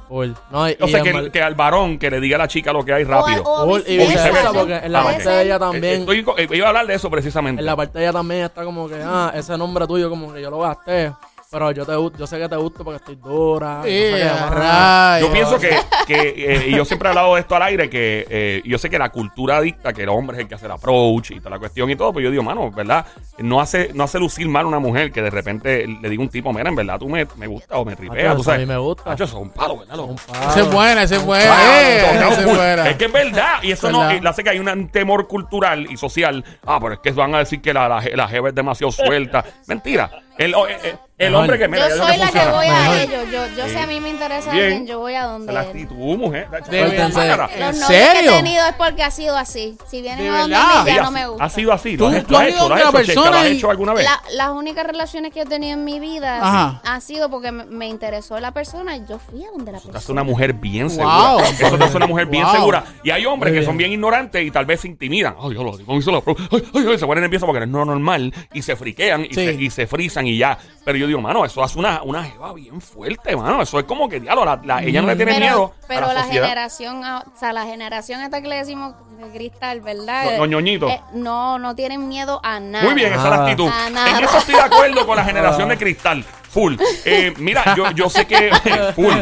No, 0.51 0.69
y, 0.69 0.77
O 0.81 0.87
y 0.87 0.91
sea, 0.91 1.03
que, 1.03 1.31
que 1.31 1.43
al 1.43 1.55
varón 1.55 1.99
que 1.99 2.11
le 2.11 2.21
diga 2.21 2.37
a 2.37 2.41
la 2.41 2.49
chica 2.49 2.73
lo 2.73 2.85
que 2.85 2.93
hay 2.93 3.05
rápido. 3.05 3.43
O, 3.45 3.75
o 3.75 3.79
y 3.79 3.97
viceversa. 3.97 4.07
viceversa, 4.29 4.53
porque 4.53 4.77
en 4.77 4.93
la 4.93 5.01
Ah, 5.01 5.05
parte 5.05 5.29
de 5.29 5.43
ella 5.43 5.59
también... 5.59 6.01
estoy 6.01 6.25
eh, 6.39 6.49
iba 6.53 6.67
a 6.67 6.69
hablar 6.71 6.87
de 6.87 6.95
eso 6.95 7.11
precisamente. 7.11 7.61
En 7.61 7.67
la 7.67 7.77
parte 7.77 7.99
de 7.99 8.05
ella 8.05 8.13
también 8.13 8.45
está 8.45 8.65
como 8.65 8.89
que, 8.89 9.03
ah, 9.05 9.33
ese 9.35 9.57
nombre 9.59 9.87
tuyo 9.87 10.09
como 10.11 10.33
que 10.33 10.41
yo 10.43 10.51
lo 10.51 10.59
gasté. 10.61 11.13
Pero 11.55 11.71
yo 11.71 11.87
te 11.87 12.19
yo 12.19 12.27
sé 12.27 12.37
que 12.41 12.49
te 12.49 12.57
gusta 12.57 12.83
porque 12.83 12.97
estoy 12.97 13.15
dura. 13.15 13.77
no 13.77 13.83
sé 13.85 13.89
qué 13.89 14.25
más. 14.25 14.51
rayos. 14.51 15.29
Yo 15.29 15.33
pienso 15.33 15.59
que, 15.61 15.79
que 16.05 16.35
eh, 16.37 16.65
y 16.71 16.77
yo 16.77 16.85
siempre 16.85 17.07
he 17.07 17.11
hablado 17.11 17.37
de 17.37 17.43
esto 17.43 17.55
al 17.55 17.63
aire, 17.63 17.89
que 17.89 18.27
eh, 18.29 18.63
yo 18.65 18.77
sé 18.77 18.91
que 18.91 18.99
la 18.99 19.11
cultura 19.11 19.61
dicta 19.61 19.93
que 19.93 20.03
el 20.03 20.09
hombre 20.09 20.37
es 20.37 20.43
el 20.43 20.49
que 20.49 20.57
hace 20.57 20.67
el 20.67 20.73
approach 20.73 21.31
y 21.31 21.39
toda 21.39 21.51
la 21.51 21.59
cuestión 21.61 21.89
y 21.91 21.95
todo, 21.95 22.13
pero 22.13 22.25
yo 22.25 22.31
digo, 22.33 22.43
mano, 22.43 22.73
¿verdad? 22.73 23.07
No 23.39 23.61
hace, 23.61 23.91
no 23.95 24.03
hace 24.03 24.19
lucir 24.19 24.49
mal 24.49 24.65
a 24.65 24.67
una 24.69 24.81
mujer 24.81 25.13
que 25.13 25.23
de 25.23 25.31
repente 25.31 25.87
le 25.87 26.09
diga 26.11 26.23
un 26.25 26.29
tipo, 26.29 26.53
mira, 26.53 26.69
en 26.69 26.75
verdad 26.75 26.99
tú 26.99 27.09
me, 27.09 27.25
me 27.37 27.47
gusta 27.47 27.77
o 27.77 27.85
me 27.85 27.95
ripeas, 27.95 28.35
tú 28.35 28.41
eso 28.43 28.51
a 28.51 28.55
sabes. 28.55 28.67
mí 28.67 28.73
me 28.73 28.79
gusta. 28.79 29.15
Eso 29.15 29.23
es 29.25 29.33
un 29.35 29.51
palo, 29.51 29.79
¿verdad? 29.79 29.95
loco? 29.95 30.11
Un 30.11 30.17
palo. 30.17 30.51
Esa 30.51 30.61
es 30.61 30.71
buena, 30.73 31.03
esa 31.05 31.15
es. 31.17 31.23
Claro, 31.23 31.53
esa 31.53 32.29
es 32.41 32.47
full. 32.47 32.57
buena. 32.57 32.91
Es 32.91 32.97
que 32.97 33.05
es 33.05 33.13
verdad. 33.13 33.63
Y 33.63 33.71
eso 33.71 33.93
no 33.93 34.13
y 34.13 34.27
hace 34.27 34.43
que 34.43 34.51
hay 34.51 34.59
un 34.59 34.89
temor 34.89 35.29
cultural 35.29 35.87
y 35.89 35.97
social. 35.97 36.45
Ah, 36.67 36.79
pero 36.81 36.95
es 36.95 36.99
que 37.01 37.13
van 37.13 37.33
a 37.37 37.39
decir 37.39 37.63
que 37.63 37.73
la, 37.73 37.89
la, 37.89 38.03
la 38.15 38.27
jeva 38.29 38.49
es 38.49 38.55
demasiado 38.57 38.91
suelta. 38.91 39.45
Mentira. 39.69 40.11
El, 40.37 40.53
eh, 40.53 40.57
eh, 40.83 40.97
el 41.19 41.35
hombre 41.37 41.57
que 41.59 41.69
mira, 41.69 41.89
yo 41.89 41.97
soy 41.97 42.17
la 42.17 42.29
que 42.33 42.39
voy 42.51 42.67
a 42.67 43.03
ellos. 43.05 43.31
Yo, 43.31 43.47
yo 43.57 43.69
si 43.69 43.77
a 43.77 43.87
mí 43.87 44.01
me 44.01 44.11
interesa 44.11 44.51
Bien. 44.51 44.65
alguien, 44.65 44.87
yo 44.89 44.99
voy 44.99 45.15
a 45.15 45.25
donde 45.27 45.53
La 45.53 45.61
él. 45.63 45.67
actitud, 45.69 46.17
mujer. 46.19 46.49
De 46.69 46.83
verdad. 46.83 47.11
Mágara. 47.15 47.51
¿En 47.55 47.61
Los 47.61 47.77
novios 47.79 47.89
que 47.89 47.95
serio? 48.17 48.33
he 48.33 48.37
tenido 48.37 48.67
es 48.67 48.75
porque 48.75 49.03
ha 49.05 49.11
sido 49.13 49.37
así. 49.37 49.77
Si 49.89 50.03
vienen 50.03 50.25
¿De 50.25 50.29
a 50.31 50.39
donde 50.41 50.57
verdad? 50.57 50.85
mí, 50.85 50.91
ya 50.93 51.03
no 51.03 51.11
me 51.13 51.27
gusta. 51.29 51.45
Ha 51.45 51.51
sido 51.51 51.73
así. 51.73 51.97
Tú- 51.97 52.11
Lo 52.11 52.17
has, 52.17 52.25
tú 52.25 52.33
lo 52.33 52.39
has 52.39 52.43
has 52.43 52.49
ido 52.51 52.57
hecho, 52.59 52.69
lo 52.69 52.75
has 52.75 52.83
donde 52.83 52.99
la 52.99 53.03
hecho, 53.05 53.13
Checa, 53.23 53.31
¿Lo 53.31 53.37
has 53.37 53.47
y- 53.47 53.57
hecho 53.57 53.71
alguna 53.71 53.95
vez? 53.95 54.05
La- 54.05 54.23
las 54.33 54.49
únicas 54.51 54.87
relaciones 54.89 55.33
que 55.33 55.39
yo 55.39 55.45
he 55.45 55.49
tenido 55.49 55.75
en 55.75 55.85
mi 55.85 56.01
vida 56.01 56.39
Ajá. 56.43 56.81
ha 56.85 57.01
sido 57.01 57.31
porque 57.31 57.53
me, 57.53 57.65
me 57.67 57.87
interesó 57.87 58.41
la 58.41 58.51
persona 58.51 58.97
y 58.97 59.05
yo 59.09 59.21
fui 59.21 59.45
a 59.45 59.51
donde 59.53 59.71
la 59.71 59.79
hace 59.79 59.89
persona. 59.93 60.21
una 60.23 60.25
mujer 60.29 60.53
bien 60.55 60.89
Wow. 60.89 60.97
segura. 60.97 61.49
Eso 61.49 61.79
te 61.79 61.85
hace 61.85 61.97
una 61.97 62.07
mujer 62.09 62.27
bien 62.27 62.43
Wow. 62.45 62.53
segura. 62.57 62.85
Y 63.05 63.11
hay 63.11 63.25
hombres 63.25 63.53
Muy 63.53 63.61
que 63.61 63.67
son 63.67 63.77
bien 63.77 63.93
ignorantes 63.93 64.45
y 64.45 64.51
tal 64.51 64.67
vez 64.67 64.81
se 64.81 64.89
intimidan. 64.89 65.37
Ay, 65.41 65.55
yo 65.55 65.63
lo 65.63 65.77
digo, 65.77 65.97
hizo 65.97 66.11
la 66.11 66.21
pro- 66.21 66.35
ay, 66.51 66.65
ay, 66.75 66.87
ay, 66.91 66.99
se 66.99 67.07
ponen 67.07 67.23
nerviosos 67.23 67.47
porque 67.47 67.65
no 67.69 67.83
es 67.83 67.87
normal 67.87 68.35
y 68.53 68.63
se 68.63 68.75
friquean 68.75 69.25
y, 69.27 69.29
Sí. 69.29 69.35
se, 69.35 69.53
y 69.55 69.71
se 69.71 69.87
y 70.27 70.37
ya. 70.39 70.59
Pero 70.85 70.99
yo 70.99 71.07
digo, 71.07 71.21
mano, 71.21 71.45
eso 71.47 71.63
hace 71.65 71.79
una, 71.79 72.03
una 72.03 72.23
jeva 72.25 72.53
bien 72.53 72.81
fuerte, 72.81 73.35
mano. 73.35 73.63
Eso 73.63 73.79
es 73.79 73.85
como 73.87 74.09
que, 74.09 74.21
diablo, 74.21 74.45
la, 74.45 74.61
la- 74.65 74.83
ella 74.83 75.01
no 75.01 75.09
le 75.09 75.17
tiene 75.17 75.33
pero, 75.33 75.45
miedo 75.45 75.75
pero 75.89 76.05
a 76.05 76.09
la, 76.09 76.15
la, 76.15 76.23
sociedad. 76.25 76.45
generación, 76.47 77.05
ah, 77.05 77.25
o 77.35 77.39
sea, 77.39 77.53
la 77.55 77.65
generación 77.65 78.21
esta 78.21 78.43
que 78.43 78.49
le 78.49 78.57
decimos 78.57 78.95
de 79.19 79.31
cristal, 79.31 79.81
¿verdad? 79.81 80.25
Los- 80.27 80.39
los 80.41 80.49
ñoñitos. 80.49 80.91
Eh, 80.93 81.01
no, 81.15 81.59
no 81.59 81.75
tienen 81.75 82.07
miedo 82.09 82.39
a 82.45 82.61
nada. 82.61 82.85
Muy 82.85 82.95
bien, 82.95 83.13
esa 83.15 83.23
es 83.23 83.25
la 83.25 83.31
Nada. 83.31 83.45
actitud. 83.45 83.69
A 83.73 83.91
nada. 83.91 84.19
En 84.19 84.25
eso 84.25 84.37
estoy 84.39 84.55
de 84.57 84.61
acuerdo 84.61 85.07
con 85.07 85.17
la 85.17 85.25
generación 85.25 85.69
de 85.71 85.79
cristal. 85.79 86.23
Full. 86.51 86.77
Eh, 87.07 87.33
mira, 87.39 87.75
yo, 87.77 87.91
yo 87.93 88.11
sé 88.11 88.27
que. 88.27 88.51
full. 88.95 89.15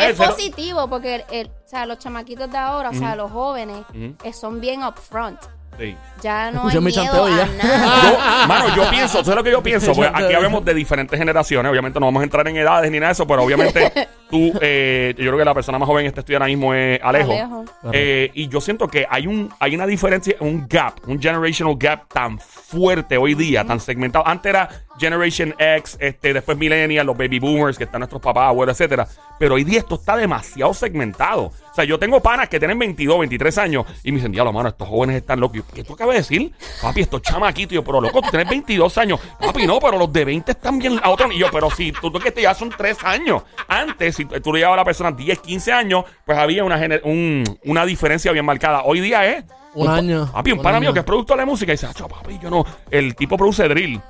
Es 0.00 0.16
positivo 0.16 0.88
porque 0.88 1.16
el- 1.16 1.24
el- 1.30 1.46
o 1.48 1.68
sea, 1.68 1.84
los 1.86 1.98
chamaquitos 1.98 2.50
de 2.50 2.56
ahora, 2.58 2.90
o 2.90 2.94
sea, 2.94 3.14
los 3.16 3.30
jóvenes, 3.30 3.78
eh, 4.24 4.32
son 4.32 4.60
bien 4.60 4.82
upfront. 4.82 5.38
Sí. 5.78 5.96
Ya 6.22 6.50
no 6.50 6.62
hay 6.68 6.76
mi 6.78 6.84
miedo 6.86 7.02
chanteo 7.02 7.26
a 7.26 7.30
ya. 7.30 7.46
nada. 7.46 8.02
Yo, 8.42 8.48
mano, 8.48 8.76
yo 8.76 8.90
pienso, 8.90 9.24
¿sabes 9.24 9.36
lo 9.36 9.44
que 9.44 9.50
yo 9.50 9.62
pienso? 9.62 9.92
Pues 9.92 10.10
aquí 10.12 10.32
hablamos 10.34 10.64
de 10.64 10.74
diferentes 10.74 11.18
generaciones, 11.18 11.70
obviamente 11.70 11.98
no 11.98 12.06
vamos 12.06 12.20
a 12.20 12.24
entrar 12.24 12.46
en 12.48 12.56
edades 12.56 12.90
ni 12.90 12.98
nada 12.98 13.08
de 13.08 13.12
eso, 13.12 13.26
pero 13.26 13.42
obviamente 13.42 13.92
tú, 14.32 14.50
eh, 14.62 15.14
yo 15.18 15.26
creo 15.26 15.38
que 15.38 15.44
la 15.44 15.54
persona 15.54 15.78
más 15.78 15.86
joven 15.86 16.06
en 16.06 16.08
este 16.08 16.20
estudio 16.20 16.38
ahora 16.38 16.46
mismo 16.46 16.72
es 16.74 16.98
Alejo. 17.02 17.32
Alejo. 17.32 17.64
Eh, 17.92 18.30
y 18.32 18.48
yo 18.48 18.60
siento 18.60 18.88
que 18.88 19.06
hay 19.08 19.26
un 19.26 19.52
hay 19.60 19.74
una 19.74 19.86
diferencia, 19.86 20.34
un 20.40 20.66
gap, 20.66 20.94
un 21.06 21.20
generational 21.20 21.76
gap 21.78 22.08
tan 22.08 22.40
fuerte 22.40 23.18
hoy 23.18 23.34
día, 23.34 23.64
tan 23.64 23.78
segmentado. 23.78 24.26
Antes 24.26 24.50
era 24.50 24.68
Generation 24.98 25.54
X, 25.58 25.96
este, 26.00 26.32
después 26.32 26.56
Millennial, 26.56 27.06
los 27.06 27.16
baby 27.16 27.38
boomers, 27.38 27.76
que 27.76 27.84
están 27.84 28.00
nuestros 28.00 28.22
papás, 28.22 28.48
abuelos, 28.48 28.74
etcétera. 28.74 29.06
Pero 29.38 29.56
hoy 29.56 29.64
día 29.64 29.80
esto 29.80 29.96
está 29.96 30.16
demasiado 30.16 30.72
segmentado. 30.72 31.44
O 31.44 31.74
sea, 31.74 31.84
yo 31.84 31.98
tengo 31.98 32.20
panas 32.20 32.48
que 32.48 32.58
tienen 32.58 32.78
22, 32.78 33.18
23 33.18 33.58
años 33.58 33.86
y 34.04 34.12
me 34.12 34.16
dicen, 34.16 34.32
diablo, 34.32 34.52
mano, 34.52 34.68
estos 34.68 34.88
jóvenes 34.88 35.16
están 35.16 35.40
locos. 35.40 35.58
Yo, 35.58 35.64
¿Qué 35.74 35.84
tú 35.84 35.94
acabas 35.94 36.14
de 36.14 36.20
decir? 36.20 36.52
Papi, 36.80 37.00
estos 37.00 37.22
chamaquitos. 37.22 37.74
Yo, 37.74 37.84
pero 37.84 38.00
loco, 38.00 38.22
tú 38.22 38.30
tienes 38.30 38.48
22 38.48 38.98
años. 38.98 39.20
Papi, 39.40 39.66
no, 39.66 39.78
pero 39.80 39.98
los 39.98 40.12
de 40.12 40.24
20 40.24 40.52
están 40.52 40.78
bien 40.78 41.00
a 41.02 41.10
otro. 41.10 41.32
Y 41.32 41.38
yo, 41.38 41.48
pero 41.50 41.70
si 41.70 41.92
tú, 41.92 42.10
tú 42.10 42.18
que 42.18 42.30
te 42.30 42.42
ya 42.42 42.54
son 42.54 42.70
3 42.70 43.04
años. 43.04 43.42
Antes, 43.68 44.14
si 44.30 44.40
tú 44.40 44.52
le 44.52 44.60
llevabas 44.60 44.76
a 44.78 44.80
la 44.80 44.84
persona 44.84 45.12
10, 45.12 45.38
15 45.40 45.72
años, 45.72 46.04
pues 46.24 46.36
había 46.38 46.64
una, 46.64 46.80
un- 47.04 47.44
una 47.64 47.84
diferencia 47.86 48.32
bien 48.32 48.44
marcada. 48.44 48.82
Hoy 48.84 49.00
día 49.00 49.24
es. 49.26 49.44
Un 49.74 49.88
año. 49.88 50.30
Papi, 50.32 50.52
un, 50.52 50.58
Un 50.58 50.62
pana 50.64 50.80
mío 50.80 50.92
que 50.92 50.98
es 51.00 51.04
productor 51.04 51.38
de 51.38 51.46
música 51.46 51.72
y 51.72 51.74
dice, 51.74 51.86
"Acho, 51.86 52.06
papi, 52.08 52.38
yo 52.42 52.50
no. 52.50 52.64
El 52.90 53.14
tipo 53.14 53.36
produce 53.36 53.66
drill 53.68 54.00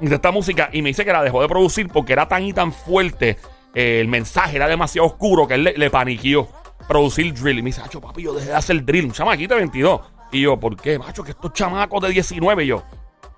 de 0.00 0.14
esta 0.14 0.30
música 0.30 0.68
y 0.72 0.82
me 0.82 0.90
dice 0.90 1.04
que 1.04 1.12
la 1.12 1.22
dejó 1.22 1.40
de 1.42 1.48
producir 1.48 1.88
porque 1.88 2.12
era 2.12 2.28
tan 2.28 2.42
y 2.44 2.52
tan 2.52 2.72
fuerte. 2.72 3.36
eh, 3.74 4.00
el 4.00 4.08
mensaje 4.08 4.56
era 4.56 4.66
demasiado 4.66 5.06
oscuro 5.06 5.46
que 5.46 5.54
él 5.54 5.64
le, 5.64 5.74
le 5.76 5.90
paniqueó 5.90 6.48
producir 6.88 7.32
drill. 7.34 7.58
Y 7.58 7.62
me 7.62 7.66
dice, 7.68 7.80
Acho, 7.82 8.00
papi, 8.00 8.22
yo 8.22 8.32
dejé 8.34 8.48
de 8.48 8.54
hacer 8.54 8.84
drill. 8.84 9.04
Un 9.06 9.12
chamaquito 9.12 9.54
de 9.54 9.60
22. 9.60 10.00
Y 10.32 10.42
yo, 10.42 10.58
¿por 10.58 10.76
qué, 10.76 10.98
macho? 10.98 11.22
Que 11.22 11.30
estos 11.32 11.52
chamacos 11.52 12.02
de 12.02 12.08
19. 12.10 12.64
Y 12.64 12.66
yo, 12.68 12.82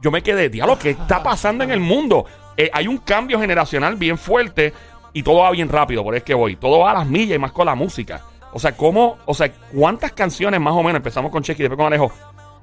yo 0.01 0.11
me 0.11 0.23
quedé, 0.23 0.49
diablo, 0.49 0.79
¿qué 0.79 0.91
está 0.91 1.23
pasando 1.23 1.63
en 1.65 1.71
el 1.73 1.81
mundo? 1.81 2.25
Eh, 2.57 2.71
hay 2.73 2.87
un 2.89 2.99
cambio 2.99 3.39
generacional 3.41 3.97
bien 3.97 4.19
fuerte 4.19 4.73
y 5.13 5.23
todo 5.23 5.39
va 5.39 5.51
bien 5.51 5.69
rápido, 5.69 6.03
por 6.03 6.15
eso 6.15 6.19
es 6.19 6.25
que 6.25 6.35
voy. 6.35 6.57
Todo 6.57 6.81
va 6.81 6.93
a 6.93 6.95
las 6.95 7.07
millas 7.07 7.37
y 7.37 7.39
más 7.39 7.53
con 7.53 7.67
la 7.67 7.75
música. 7.75 8.23
O 8.53 8.59
sea, 8.59 8.77
¿cómo, 8.77 9.19
o 9.27 9.35
sea, 9.35 9.53
cuántas 9.53 10.13
canciones 10.13 10.61
más 10.61 10.75
o 10.75 10.83
menos, 10.83 10.97
empezamos 10.97 11.31
con 11.31 11.43
Chequi 11.43 11.63
y 11.63 11.65
después 11.65 11.77
con 11.77 11.87
Alejo, 11.87 12.11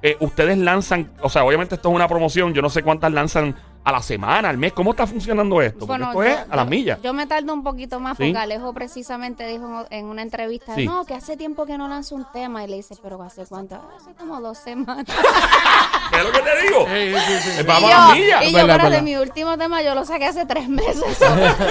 eh, 0.02 0.16
ustedes 0.20 0.58
lanzan, 0.58 1.10
o 1.22 1.28
sea, 1.28 1.44
obviamente 1.44 1.74
esto 1.74 1.88
es 1.88 1.94
una 1.94 2.06
promoción, 2.06 2.54
yo 2.54 2.62
no 2.62 2.70
sé 2.70 2.82
cuántas 2.82 3.12
lanzan 3.12 3.56
a 3.84 3.92
la 3.92 4.02
semana, 4.02 4.50
al 4.50 4.58
mes, 4.58 4.72
¿cómo 4.74 4.90
está 4.90 5.06
funcionando 5.06 5.62
esto? 5.62 5.86
Porque 5.86 6.02
esto 6.02 6.22
es 6.22 6.36
yo- 6.46 6.52
a 6.52 6.56
las 6.56 6.68
millas. 6.68 7.00
Yo 7.02 7.14
me 7.14 7.26
tardo 7.26 7.54
un 7.54 7.62
poquito 7.62 8.00
más 8.00 8.18
Sí. 8.18 8.24
porque 8.24 8.38
Alejo 8.38 8.74
precisamente 8.74 9.46
dijo 9.46 9.86
en 9.90 10.04
una 10.06 10.20
entrevista, 10.22 10.74
Sí. 10.74 10.84
no, 10.84 11.06
que 11.06 11.14
hace 11.14 11.36
tiempo 11.38 11.64
que 11.64 11.78
no 11.78 11.88
lanzo 11.88 12.14
un 12.14 12.26
tema. 12.32 12.64
Y 12.64 12.68
le 12.68 12.76
dice, 12.76 12.96
pero 13.02 13.22
¿hace 13.22 13.46
cuánto? 13.46 13.76
"Ah, 13.76 13.88
Hace 13.96 14.14
como 14.14 14.40
dos 14.42 14.58
semanas. 14.58 15.06
¿Qué 16.10 16.18
es 16.18 16.24
lo 16.24 16.32
que 16.32 16.38
te 16.40 16.62
digo? 16.62 16.86
Sí, 16.86 17.20
sí, 17.42 17.50
sí. 17.50 17.60
Eh, 17.60 17.62
Vamos 17.62 17.90
yo, 17.90 17.96
a 17.96 18.00
las 18.08 18.14
millas. 18.16 18.42
y 18.42 18.46
yo, 18.46 18.52
Verdad, 18.58 18.70
espérate, 18.76 18.90
verdad. 18.90 19.02
mi 19.02 19.16
último 19.16 19.58
tema 19.58 19.82
yo 19.82 19.94
lo 19.94 20.04
saqué 20.04 20.26
hace 20.26 20.44
tres 20.46 20.68
meses. 20.68 21.18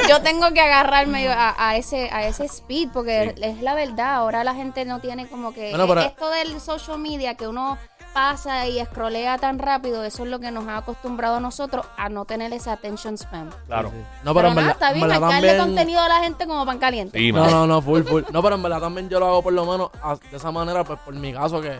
Yo 0.09 0.21
tengo 0.21 0.51
que 0.53 0.61
agarrarme 0.61 1.27
a, 1.27 1.55
a 1.57 1.75
ese 1.75 2.09
a 2.11 2.25
ese 2.27 2.45
speed 2.45 2.89
porque 2.93 3.33
Sí. 3.35 3.43
es 3.43 3.61
la 3.61 3.73
verdad. 3.75 4.15
Ahora 4.15 4.43
la 4.43 4.53
gente 4.55 4.85
no 4.85 4.99
tiene 4.99 5.27
como 5.27 5.53
que... 5.53 5.69
Bueno, 5.69 5.87
pero- 5.87 6.01
esto 6.01 6.29
del 6.29 6.59
social 6.59 6.97
media 6.99 7.35
que 7.35 7.47
uno 7.47 7.77
pasa 8.21 8.65
y 8.67 8.79
escrolea 8.79 9.37
tan 9.37 9.59
rápido, 9.59 10.03
eso 10.03 10.23
es 10.23 10.29
lo 10.31 10.39
que 10.39 10.49
nos 10.49 10.67
ha 10.67 10.77
acostumbrado 10.77 11.35
a 11.35 11.39
nosotros 11.39 11.85
a 11.97 12.09
no 12.09 12.25
tener 12.25 12.51
ese 12.51 12.71
attention 12.71 13.15
span. 13.15 13.51
Claro. 13.67 13.91
No, 14.23 14.33
pero, 14.33 14.33
Pero, 14.33 14.47
en 14.47 14.55
nada, 14.55 14.55
verdad, 14.55 14.71
está 14.73 14.87
en 14.87 14.93
bien, 14.95 15.03
hay 15.03 15.09
verdad 15.11 15.27
que 15.27 15.33
darle 15.35 15.47
también- 15.49 15.67
contenido 15.75 16.01
a 16.01 16.07
la 16.09 16.19
gente 16.23 16.47
como 16.47 16.65
pan 16.65 16.79
caliente. 16.79 17.19
Sí, 17.19 17.31
No, 17.31 17.41
mano. 17.41 17.51
no, 17.51 17.67
no, 17.67 17.81
full, 17.83 18.01
full. 18.01 18.23
No, 18.31 18.41
pero 18.41 18.55
en 18.55 18.63
verdad 18.63 18.79
también 18.79 19.07
yo 19.07 19.19
lo 19.19 19.27
hago 19.27 19.43
por 19.43 19.53
lo 19.53 19.65
menos 19.67 19.91
a- 20.01 20.15
de 20.15 20.35
esa 20.37 20.51
manera, 20.51 20.83
pues 20.83 20.97
por 21.01 21.13
mi 21.13 21.31
caso 21.31 21.61
que, 21.61 21.79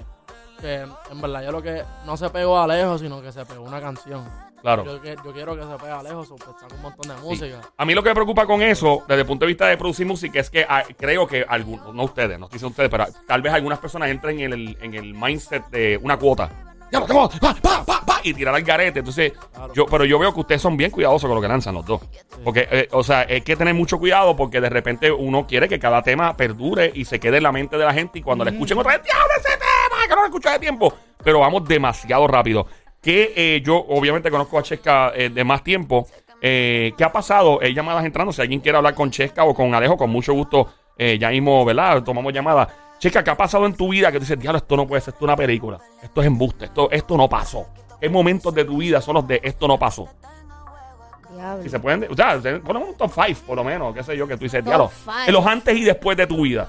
que 0.61 0.85
en 1.11 1.21
verdad 1.21 1.43
yo 1.43 1.51
lo 1.51 1.61
que 1.63 1.83
no 2.05 2.15
se 2.15 2.29
pegó 2.29 2.59
a 2.59 2.67
lejos, 2.67 3.01
sino 3.01 3.19
que 3.19 3.31
se 3.31 3.43
pegó 3.43 3.63
una 3.63 3.81
canción. 3.81 4.23
Claro. 4.61 4.83
Yo, 4.85 5.33
quiero 5.33 5.55
que 5.55 5.61
se 5.63 5.77
pega 5.77 6.03
lejos, 6.03 6.27
pues 6.29 6.41
saca 6.59 6.75
un 6.75 6.81
montón 6.81 7.15
de 7.15 7.21
música. 7.21 7.61
A 7.77 7.85
mí 7.85 7.93
lo 7.93 8.01
que 8.03 8.09
me 8.09 8.15
preocupa 8.15 8.45
con 8.45 8.61
eso, 8.61 9.03
desde 9.07 9.21
el 9.21 9.27
punto 9.27 9.45
de 9.45 9.47
vista 9.47 9.67
de 9.67 9.77
producir 9.77 10.05
música, 10.05 10.39
es 10.39 10.49
que 10.49 10.65
ah, 10.67 10.83
creo 10.97 11.27
que 11.27 11.45
algunos, 11.47 11.93
no 11.93 12.03
ustedes, 12.03 12.39
no 12.39 12.45
estoy 12.45 12.57
diciendo 12.57 12.71
ustedes, 12.71 12.89
pero 12.89 13.05
tal 13.27 13.41
vez 13.41 13.53
algunas 13.53 13.79
personas 13.79 14.09
entren 14.09 14.39
en 14.39 14.53
el, 14.53 14.77
en 14.81 14.93
el 14.95 15.13
mindset 15.13 15.67
de 15.69 15.97
una 16.01 16.17
cuota. 16.17 16.49
Ya 16.91 17.01
lo 17.01 17.05
tengo, 17.05 17.29
pa, 17.29 17.53
pa, 17.61 17.83
pa, 17.85 18.05
pa, 18.05 18.19
y 18.23 18.33
tirar 18.33 18.55
al 18.55 18.63
garete. 18.63 18.99
Entonces, 18.99 19.33
Claro. 19.53 19.73
yo, 19.73 19.85
pero 19.87 20.05
yo 20.05 20.17
veo 20.19 20.33
que 20.33 20.39
ustedes 20.39 20.61
son 20.61 20.77
bien 20.77 20.89
cuidadosos 20.89 21.27
con 21.27 21.35
lo 21.35 21.41
que 21.41 21.47
lanzan 21.49 21.75
los 21.75 21.85
dos. 21.85 22.01
Porque, 22.45 22.65
eh, 22.71 22.87
o 22.91 23.03
sea, 23.03 23.25
hay 23.29 23.41
que 23.41 23.57
tener 23.57 23.73
mucho 23.73 23.99
cuidado 23.99 24.35
porque 24.37 24.61
de 24.61 24.69
repente 24.69 25.11
uno 25.11 25.45
quiere 25.45 25.67
que 25.67 25.79
cada 25.79 26.01
tema 26.01 26.35
perdure 26.37 26.91
y 26.95 27.03
se 27.03 27.19
quede 27.19 27.37
en 27.37 27.43
la 27.43 27.51
mente 27.51 27.77
de 27.77 27.83
la 27.83 27.93
gente 27.93 28.19
y 28.19 28.21
cuando 28.21 28.45
le 28.45 28.51
escuchen 28.51 28.77
otra 28.77 28.93
vez, 28.93 29.03
¡diablo 29.03 29.27
ese 29.37 29.57
tema! 29.57 30.07
Que 30.07 30.15
no 30.15 30.21
lo 30.21 30.25
escuché 30.27 30.49
de 30.49 30.59
tiempo. 30.59 30.93
Pero 31.21 31.39
vamos 31.39 31.65
demasiado 31.67 32.25
rápido. 32.25 32.67
Que 33.01 33.33
eh, 33.35 33.61
yo, 33.63 33.77
obviamente, 33.77 34.29
conozco 34.31 34.57
a 34.59 34.63
Chesca 34.63 35.11
eh, 35.15 35.29
de 35.29 35.43
más 35.43 35.63
tiempo. 35.63 36.07
Eh, 36.41 36.93
¿Qué 36.97 37.03
ha 37.03 37.11
pasado? 37.11 37.59
Hay 37.61 37.73
llamadas 37.73 38.03
entrando. 38.05 38.31
Si 38.33 38.41
alguien 38.41 38.59
quiere 38.59 38.77
hablar 38.77 38.93
con 38.95 39.09
Chesca 39.11 39.43
o 39.43 39.53
con 39.53 39.73
Alejo, 39.73 39.97
con 39.97 40.09
mucho 40.09 40.33
gusto, 40.33 40.67
ya 40.97 41.29
mismo, 41.29 41.63
¿verdad? 41.63 42.01
Tomamos 42.03 42.33
llamadas. 42.33 42.67
Chesca, 42.99 43.23
¿qué 43.23 43.29
ha 43.29 43.37
pasado 43.37 43.65
en 43.67 43.75
tu 43.75 43.89
vida 43.89 44.11
que 44.11 44.17
tú 44.17 44.23
dices, 44.23 44.39
diablo, 44.39 44.57
esto 44.57 44.75
no 44.75 44.87
puede 44.87 45.01
ser, 45.01 45.13
esto 45.13 45.23
es 45.25 45.27
una 45.29 45.35
película? 45.35 45.79
Esto 46.01 46.21
es 46.21 46.27
embuste, 46.27 46.65
esto, 46.65 46.89
esto 46.89 47.15
no 47.15 47.29
pasó. 47.29 47.67
¿Qué 48.01 48.09
momentos 48.09 48.51
de 48.55 48.65
tu 48.65 48.77
vida 48.77 48.99
son 49.01 49.13
los 49.15 49.27
de 49.27 49.39
esto 49.43 49.67
no 49.67 49.77
pasó? 49.77 50.09
Diablo. 51.35 51.61
Si 51.63 51.69
se 51.69 51.79
pueden, 51.79 52.07
o 52.11 52.15
sea, 52.15 52.41
se- 52.41 52.57
ponemos 52.59 52.89
un 52.89 52.95
top 52.97 53.11
5 53.13 53.41
por 53.45 53.55
lo 53.55 53.63
menos, 53.63 53.93
qué 53.93 54.01
sé 54.03 54.17
yo, 54.17 54.27
que 54.27 54.35
tú 54.37 54.45
dices, 54.45 54.63
diablo, 54.65 54.89
en 55.27 55.33
los 55.33 55.45
antes 55.45 55.77
y 55.77 55.83
después 55.83 56.17
de 56.17 56.25
tu 56.25 56.41
vida. 56.41 56.67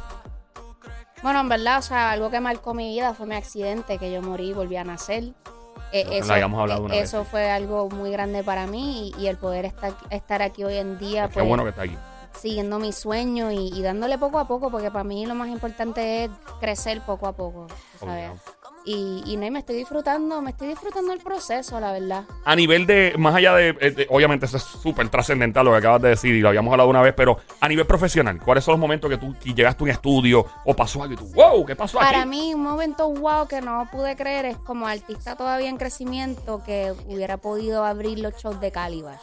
Bueno, 1.23 1.41
en 1.41 1.49
verdad, 1.49 1.79
o 1.79 1.83
sea, 1.83 2.11
algo 2.11 2.31
que 2.31 2.41
marcó 2.41 2.75
mi 2.75 2.91
vida 2.91 3.15
fue 3.15 3.27
mi 3.27 3.35
accidente, 3.35 3.97
que 3.99 4.13
yo 4.13 4.21
morí 4.21 4.51
y 4.51 4.53
volví 4.53 4.77
a 4.77 4.85
nacer. 4.85 5.33
Eh, 5.93 6.21
habíamos 6.29 6.61
hablado 6.61 6.83
una 6.85 6.95
eso 6.97 7.21
vez. 7.21 7.29
fue 7.29 7.51
algo 7.51 7.89
muy 7.89 8.11
grande 8.11 8.43
para 8.45 8.67
mí 8.67 9.13
y, 9.17 9.23
y 9.23 9.27
el 9.29 9.37
poder 9.37 9.65
estar, 9.65 9.93
estar 10.11 10.43
aquí 10.43 10.65
hoy 10.65 10.77
en 10.77 10.99
día, 10.99 11.29
pues, 11.29 11.47
bueno 11.47 11.63
que 11.65 11.71
está 11.71 11.83
aquí. 11.83 11.97
siguiendo 12.39 12.79
mi 12.79 12.93
sueño 12.93 13.51
y, 13.51 13.69
y 13.69 13.83
dándole 13.83 14.19
poco 14.19 14.39
a 14.39 14.47
poco, 14.47 14.71
porque 14.71 14.91
para 14.91 15.05
mí 15.05 15.25
lo 15.27 15.35
más 15.35 15.49
importante 15.49 16.25
es 16.25 16.31
crecer 16.61 17.01
poco 17.03 17.27
a 17.27 17.33
poco, 17.33 17.67
¿sabes? 17.99 18.31
Y, 18.85 19.23
y 19.27 19.37
no, 19.37 19.45
y 19.45 19.51
me 19.51 19.59
estoy 19.59 19.77
disfrutando, 19.77 20.41
me 20.41 20.51
estoy 20.51 20.69
disfrutando 20.69 21.13
el 21.13 21.19
proceso, 21.21 21.79
la 21.79 21.93
verdad. 21.93 22.25
A 22.45 22.57
nivel 22.57 22.87
de, 22.87 23.15
más 23.19 23.35
allá 23.35 23.55
de, 23.55 23.77
eh, 23.81 23.91
de- 23.91 24.07
obviamente 24.09 24.47
eso 24.47 24.57
es 24.57 24.63
súper 24.63 25.09
trascendental 25.11 25.65
lo 25.67 25.73
que 25.73 25.79
acabas 25.79 26.01
de 26.01 26.09
decir 26.11 26.35
y 26.35 26.41
lo 26.41 26.49
habíamos 26.49 26.73
hablado 26.73 26.89
una 26.89 27.03
vez, 27.03 27.13
pero 27.15 27.37
a 27.61 27.69
nivel 27.69 27.87
profesional, 27.87 28.41
¿cuáles 28.43 28.65
son 28.65 28.73
los 28.73 28.81
momentos 28.81 29.11
que 29.11 29.19
tú 29.19 29.35
que 29.39 29.53
llegaste 29.53 29.83
a 29.83 29.85
un 29.85 29.91
estudio 29.91 30.47
o 30.65 30.75
pasó 30.75 31.03
algo 31.03 31.15
y 31.15 31.17
tú, 31.19 31.27
wow, 31.35 31.67
¿qué 31.67 31.77
pasó 31.77 31.99
Para 31.99 32.21
aquí? 32.21 32.29
mí, 32.31 32.55
un 32.55 32.63
momento 32.63 33.11
wow 33.11 33.47
que 33.47 33.61
no 33.61 33.87
pude 33.93 34.17
creer 34.17 34.47
es 34.47 34.57
como 34.59 34.87
artista 34.87 35.37
todavía 35.37 35.69
en 35.69 35.77
crecimiento 35.77 36.63
que 36.65 36.95
hubiera 37.07 37.37
podido 37.37 37.85
abrir 37.85 38.19
los 38.21 38.35
shows 38.37 38.59
de 38.61 38.73
Calibash. 38.73 39.21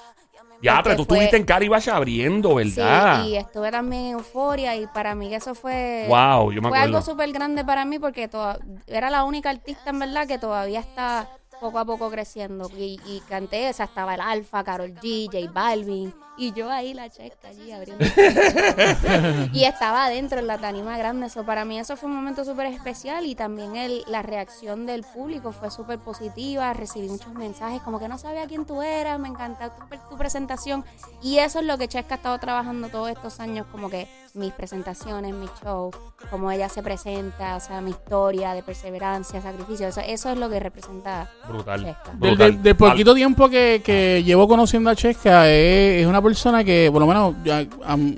Ya, 0.61 0.81
porque 0.81 0.95
tú 0.95 1.05
fue- 1.05 1.17
estuviste 1.17 1.37
en 1.37 1.43
Caribash 1.45 1.89
abriendo, 1.89 2.55
¿verdad? 2.55 3.23
Sí, 3.23 3.29
y 3.31 3.35
estuve 3.37 3.71
también 3.71 4.05
en 4.05 4.11
Euforia 4.13 4.75
y 4.75 4.87
para 4.87 5.13
mí 5.15 5.33
eso 5.33 5.53
fue, 5.55 6.05
wow, 6.07 6.51
yo 6.51 6.61
me 6.61 6.69
fue 6.69 6.77
algo 6.79 7.01
súper 7.01 7.31
grande 7.31 7.63
para 7.65 7.85
mí 7.85 7.99
porque 7.99 8.27
toda- 8.27 8.59
era 8.87 9.09
la 9.09 9.23
única 9.23 9.49
artista 9.49 9.89
en 9.89 9.99
verdad 9.99 10.27
que 10.27 10.37
todavía 10.39 10.79
está 10.79 11.27
poco 11.59 11.79
a 11.79 11.85
poco 11.85 12.09
creciendo. 12.09 12.69
Y, 12.77 12.99
y 13.05 13.21
canté 13.27 13.69
esa, 13.69 13.85
estaba 13.85 14.15
el 14.15 14.21
Alfa, 14.21 14.63
Carol 14.63 14.93
G, 14.93 15.25
J 15.31 15.51
Balvin 15.51 16.13
y 16.37 16.51
yo 16.51 16.69
ahí 16.69 16.93
la 16.93 17.09
checa 17.09 17.47
allí 17.47 17.71
abriendo. 17.71 18.03
y 19.53 19.63
estaba 19.63 20.05
adentro 20.05 20.39
en 20.39 20.47
la 20.47 20.57
tanima 20.57 20.97
grande. 20.97 21.27
Eso 21.27 21.45
para 21.45 21.65
mí 21.65 21.79
eso 21.79 21.95
fue 21.95 22.09
un 22.09 22.15
momento 22.15 22.43
súper 22.43 22.67
especial 22.67 23.25
y 23.25 23.35
también 23.35 23.75
el, 23.75 24.03
la 24.07 24.21
reacción 24.21 24.85
del 24.85 25.03
público 25.03 25.51
fue 25.51 25.71
súper 25.71 25.99
positiva. 25.99 26.73
Recibí 26.73 27.07
muchos 27.07 27.33
mensajes 27.33 27.81
como 27.81 27.99
que 27.99 28.07
no 28.07 28.17
sabía 28.17 28.47
quién 28.47 28.65
tú 28.65 28.81
eras, 28.81 29.19
me 29.19 29.29
encantó 29.29 29.69
tu, 29.71 29.97
tu 30.09 30.17
presentación. 30.17 30.83
Y 31.21 31.37
eso 31.37 31.59
es 31.59 31.65
lo 31.65 31.77
que 31.77 31.87
Chesca 31.87 32.15
ha 32.15 32.17
estado 32.17 32.37
trabajando 32.39 32.89
todos 32.89 33.09
estos 33.09 33.39
años, 33.39 33.65
como 33.71 33.89
que 33.89 34.07
mis 34.35 34.53
presentaciones, 34.53 35.33
mis 35.33 35.49
shows, 35.63 35.95
cómo 36.29 36.51
ella 36.51 36.69
se 36.69 36.83
presenta, 36.83 37.55
o 37.55 37.59
sea, 37.59 37.81
mi 37.81 37.91
historia 37.91 38.53
de 38.53 38.63
perseverancia, 38.63 39.41
sacrificio. 39.41 39.87
Eso, 39.87 40.01
eso 40.01 40.29
es 40.29 40.37
lo 40.37 40.49
que 40.49 40.59
representa 40.59 41.29
Brutal. 41.47 41.83
Chesca. 41.83 42.11
Del, 42.13 42.57
brutal. 42.57 42.75
poquito 42.75 43.15
tiempo 43.15 43.49
que, 43.49 43.81
que 43.83 44.23
llevo 44.23 44.47
conociendo 44.47 44.89
a 44.89 44.95
Chesca, 44.95 45.49
es, 45.49 46.01
es 46.01 46.07
una 46.07 46.21
persona 46.21 46.63
que, 46.63 46.89
por 46.91 47.01
lo 47.01 47.07
menos, 47.07 47.35
ya, 47.43 47.65
am, 47.85 48.15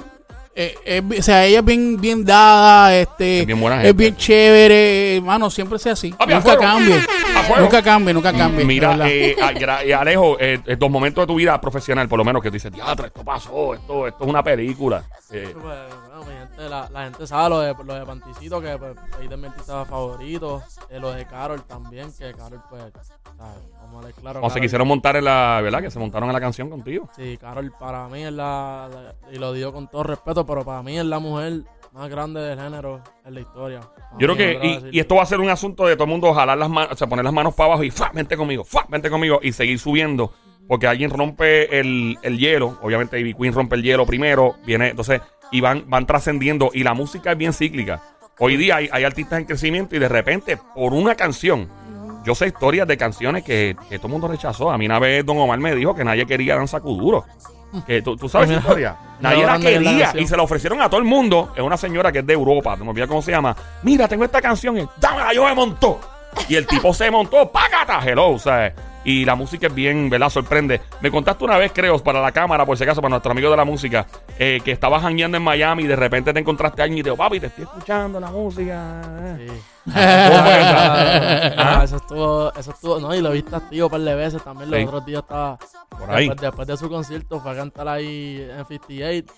eh, 0.58 0.76
es- 1.12 1.20
o 1.20 1.24
sea, 1.24 1.46
ella 1.46 1.60
es 1.60 1.66
bien, 1.66 2.00
bien 2.02 2.26
dada, 2.26 2.96
este, 2.96 3.42
Es 3.42 3.46
bien 3.46 3.60
buena 3.62 3.78
es 3.78 3.88
gente. 3.88 3.94
bien 4.04 4.16
chévere, 4.16 5.18
hermano, 5.18 5.50
siempre 5.50 5.78
sea 5.80 5.94
así. 5.94 6.12
Papi, 6.12 6.34
nunca 6.34 6.58
cambie. 6.58 6.96
Nunca 7.60 7.82
cambie, 7.84 8.14
nunca 8.14 8.34
cambie. 8.34 8.66
Mira, 8.66 8.98
eh, 9.10 9.36
eh, 9.86 9.94
Alejo, 9.94 10.38
eh, 10.40 10.60
eh, 10.66 10.76
dos 10.76 10.90
momentos 10.90 11.22
de 11.24 11.28
tu 11.28 11.36
vida 11.36 11.60
profesional, 11.62 12.10
por 12.10 12.18
lo 12.18 12.26
menos, 12.26 12.42
que 12.42 12.50
dices, 12.52 12.72
diatra, 12.72 13.08
esto 13.08 13.24
pasó, 13.24 13.74
esto, 13.76 14.08
esto 14.08 14.24
es 14.24 14.30
una 14.30 14.44
película. 14.44 15.04
Eh, 15.32 15.50
Pues, 15.54 15.64
bueno, 15.64 16.26
mi 16.26 16.34
gente, 16.40 16.70
la, 16.70 16.90
la 16.92 17.04
gente 17.06 17.28
sabe 17.28 17.50
lo 17.50 17.60
de, 17.62 17.76
lo 17.86 17.94
de 17.94 18.06
Panticito, 18.06 18.60
que 18.62 18.78
pues, 18.78 18.92
ahí 19.20 19.28
de 19.28 19.38
mi 19.38 19.48
artista 19.48 19.86
favorito. 19.86 20.64
Eh, 20.90 21.00
lo 21.00 21.12
de 21.12 21.26
Carol 21.28 21.62
también, 21.64 22.12
que 22.18 22.34
Carol, 22.34 22.62
pues, 22.70 22.84
¿sabes? 23.38 23.58
Claro. 24.22 24.40
o 24.44 24.50
se 24.50 24.60
quisieron 24.62 24.88
montar 24.88 25.16
en 25.16 25.26
la, 25.26 25.60
¿verdad? 25.62 25.82
Que 25.82 25.92
se 25.92 26.00
montaron 26.00 26.30
en 26.30 26.34
la 26.34 26.40
canción 26.40 26.70
contigo. 26.70 27.10
Sí, 27.16 27.38
Carol 27.40 27.72
para 27.80 28.08
mí 28.08 28.24
es 28.24 28.32
la, 28.34 28.90
la- 28.92 29.32
y 29.32 29.38
lo 29.38 29.54
digo 29.54 29.72
con 29.74 29.88
todo 29.88 30.04
respeto, 30.04 30.46
pero 30.46 30.64
para 30.66 30.82
mí 30.84 30.98
es 30.98 31.06
la 31.06 31.20
mujer 31.20 31.62
más 31.94 32.10
grande 32.10 32.42
del 32.42 32.60
género 32.60 33.02
en 33.26 33.34
la 33.34 33.40
historia. 33.40 33.80
Para 33.82 34.18
Yo 34.20 34.28
creo 34.28 34.36
que, 34.36 34.90
y, 34.92 35.00
esto 35.00 35.16
va 35.16 35.24
a 35.24 35.26
ser 35.26 35.40
un 35.40 35.50
asunto 35.50 35.86
de 35.86 35.96
todo 35.96 36.06
el 36.06 36.10
mundo 36.12 36.34
jalar 36.34 36.58
las 36.58 36.70
manos, 36.70 36.92
o 36.94 36.96
sea, 36.96 37.08
poner 37.08 37.26
las 37.26 37.34
manos 37.34 37.54
para 37.56 37.68
abajo 37.68 37.84
y 37.84 37.92
¡fa! 37.92 38.12
vente 38.14 38.38
conmigo, 38.38 38.64
¡fa! 38.64 38.86
vente 38.90 39.10
conmigo 39.10 39.40
y 39.42 39.52
seguir 39.52 39.80
subiendo. 39.80 40.32
Porque 40.68 40.86
alguien 40.88 41.10
rompe 41.10 41.80
el, 41.80 42.18
el 42.24 42.38
hielo, 42.38 42.78
obviamente 42.82 43.20
Ivy 43.20 43.34
Queen 43.36 43.54
rompe 43.54 43.76
el 43.76 43.84
hielo 43.84 44.06
primero, 44.06 44.56
viene, 44.66 44.90
entonces, 44.90 45.22
y 45.52 45.62
van, 45.62 45.86
van 45.90 46.06
trascendiendo, 46.06 46.72
y 46.74 46.84
la 46.84 46.94
música 46.94 47.32
es 47.32 47.38
bien 47.38 47.54
cíclica. 47.54 48.02
Hoy 48.40 48.58
día 48.58 48.76
hay, 48.76 48.90
hay 48.92 49.04
artistas 49.06 49.40
en 49.40 49.46
crecimiento 49.46 49.96
y 49.96 50.00
de 50.00 50.10
repente, 50.10 50.58
por 50.76 50.94
una 50.94 51.16
canción, 51.16 51.70
yo 52.28 52.36
sé 52.36 52.48
historias 52.48 52.86
de 52.86 52.98
canciones 52.98 53.42
que, 53.42 53.78
que 53.90 53.98
todo 54.00 54.08
el 54.08 54.12
mundo 54.12 54.28
rechazó. 54.28 54.70
A 54.70 54.78
mí 54.78 54.86
una 54.86 55.00
vez 55.00 55.26
Don 55.26 55.38
Omar 55.38 55.58
me 55.60 55.74
dijo 55.74 55.96
que 55.96 56.04
nadie 56.04 56.26
quería 56.26 56.58
Danza 56.58 56.82
Kuduro. 56.82 57.24
Que 57.86 58.02
tú, 58.02 58.18
tú 58.18 58.28
sabes 58.28 58.50
esa 58.50 58.60
Mira, 58.60 58.68
historia. 58.68 58.98
Nadie 59.22 59.46
la 59.46 59.54
la 59.54 59.60
quería 59.60 60.12
y 60.14 60.28
se 60.28 60.36
la 60.36 60.44
ofrecieron 60.44 60.82
a 60.82 60.90
todo 60.90 61.00
el 61.00 61.06
mundo. 61.06 61.54
Es 61.56 61.64
una 61.64 61.78
señora 61.78 62.12
que 62.12 62.20
es 62.20 62.28
de 62.28 62.34
Europa, 62.34 62.76
no 62.76 62.84
me 62.84 62.92
olvido 62.92 63.08
cómo 63.08 63.22
se 63.22 63.32
llama. 63.32 63.56
Mira, 63.84 64.10
tengo 64.10 64.26
esta 64.26 64.42
canción 64.42 64.78
y 64.78 64.86
dámela, 65.00 65.34
yo 65.34 65.46
me 65.46 65.56
montó. 65.56 66.02
Y 66.50 66.56
el 66.56 66.68
tipo 66.68 66.94
se 66.94 67.10
montó, 67.10 67.50
¡págata! 67.50 68.02
Hello, 68.06 68.38
¿sabes? 68.38 68.74
Y 69.10 69.24
la 69.24 69.36
música 69.36 69.68
es 69.68 69.74
bien, 69.74 70.10
¿verdad? 70.10 70.30
Sorprende. 70.30 70.82
Me 71.00 71.10
contaste 71.10 71.42
una 71.46 71.58
vez, 71.58 71.72
creo, 71.74 71.98
para 72.00 72.22
la 72.22 72.34
cámara, 72.34 72.66
por 72.66 72.76
si 72.78 72.84
acaso, 72.84 73.00
para 73.02 73.12
nuestro 73.12 73.32
amigo 73.32 73.50
de 73.50 73.56
la 73.56 73.64
música, 73.64 74.06
eh, 74.38 74.60
que 74.66 74.74
estabas 74.74 75.02
jangueando 75.02 75.38
en 75.38 75.44
Miami 75.44 75.84
y 75.84 75.88
de 75.88 75.96
repente 75.96 76.34
te 76.34 76.40
encontraste 76.42 76.82
a 76.82 76.84
alguien 76.84 77.00
y 77.00 77.04
te 77.04 77.10
dijo, 77.12 77.16
papi, 77.18 77.40
te 77.40 77.46
estoy 77.48 77.64
escuchando 77.64 78.20
la 78.20 78.30
música. 78.30 79.02
Sí. 79.38 79.48
Ah, 79.96 81.54
¿Ah? 81.58 81.82
eso 81.86 81.96
estuvo, 81.96 82.54
eso 82.54 82.72
estuvo, 82.72 83.00
no, 83.00 83.16
y 83.16 83.22
lo 83.22 83.32
viste 83.32 83.56
activo 83.56 83.86
un 83.88 83.92
par 83.92 84.02
de 84.02 84.14
veces 84.16 84.44
también. 84.44 84.70
Los 84.70 84.80
Sí. 84.82 84.86
otros 84.86 85.06
días 85.06 85.22
estaba, 85.22 85.58
Por 85.90 86.12
ahí. 86.12 86.28
Después, 86.28 86.42
después 86.42 86.68
de 86.68 86.76
su 86.78 86.90
concierto, 86.90 87.40
fue 87.40 87.52
a 87.52 87.56
cantar 87.56 87.88
ahí 87.88 88.46
en 88.60 88.66
58 88.66 89.34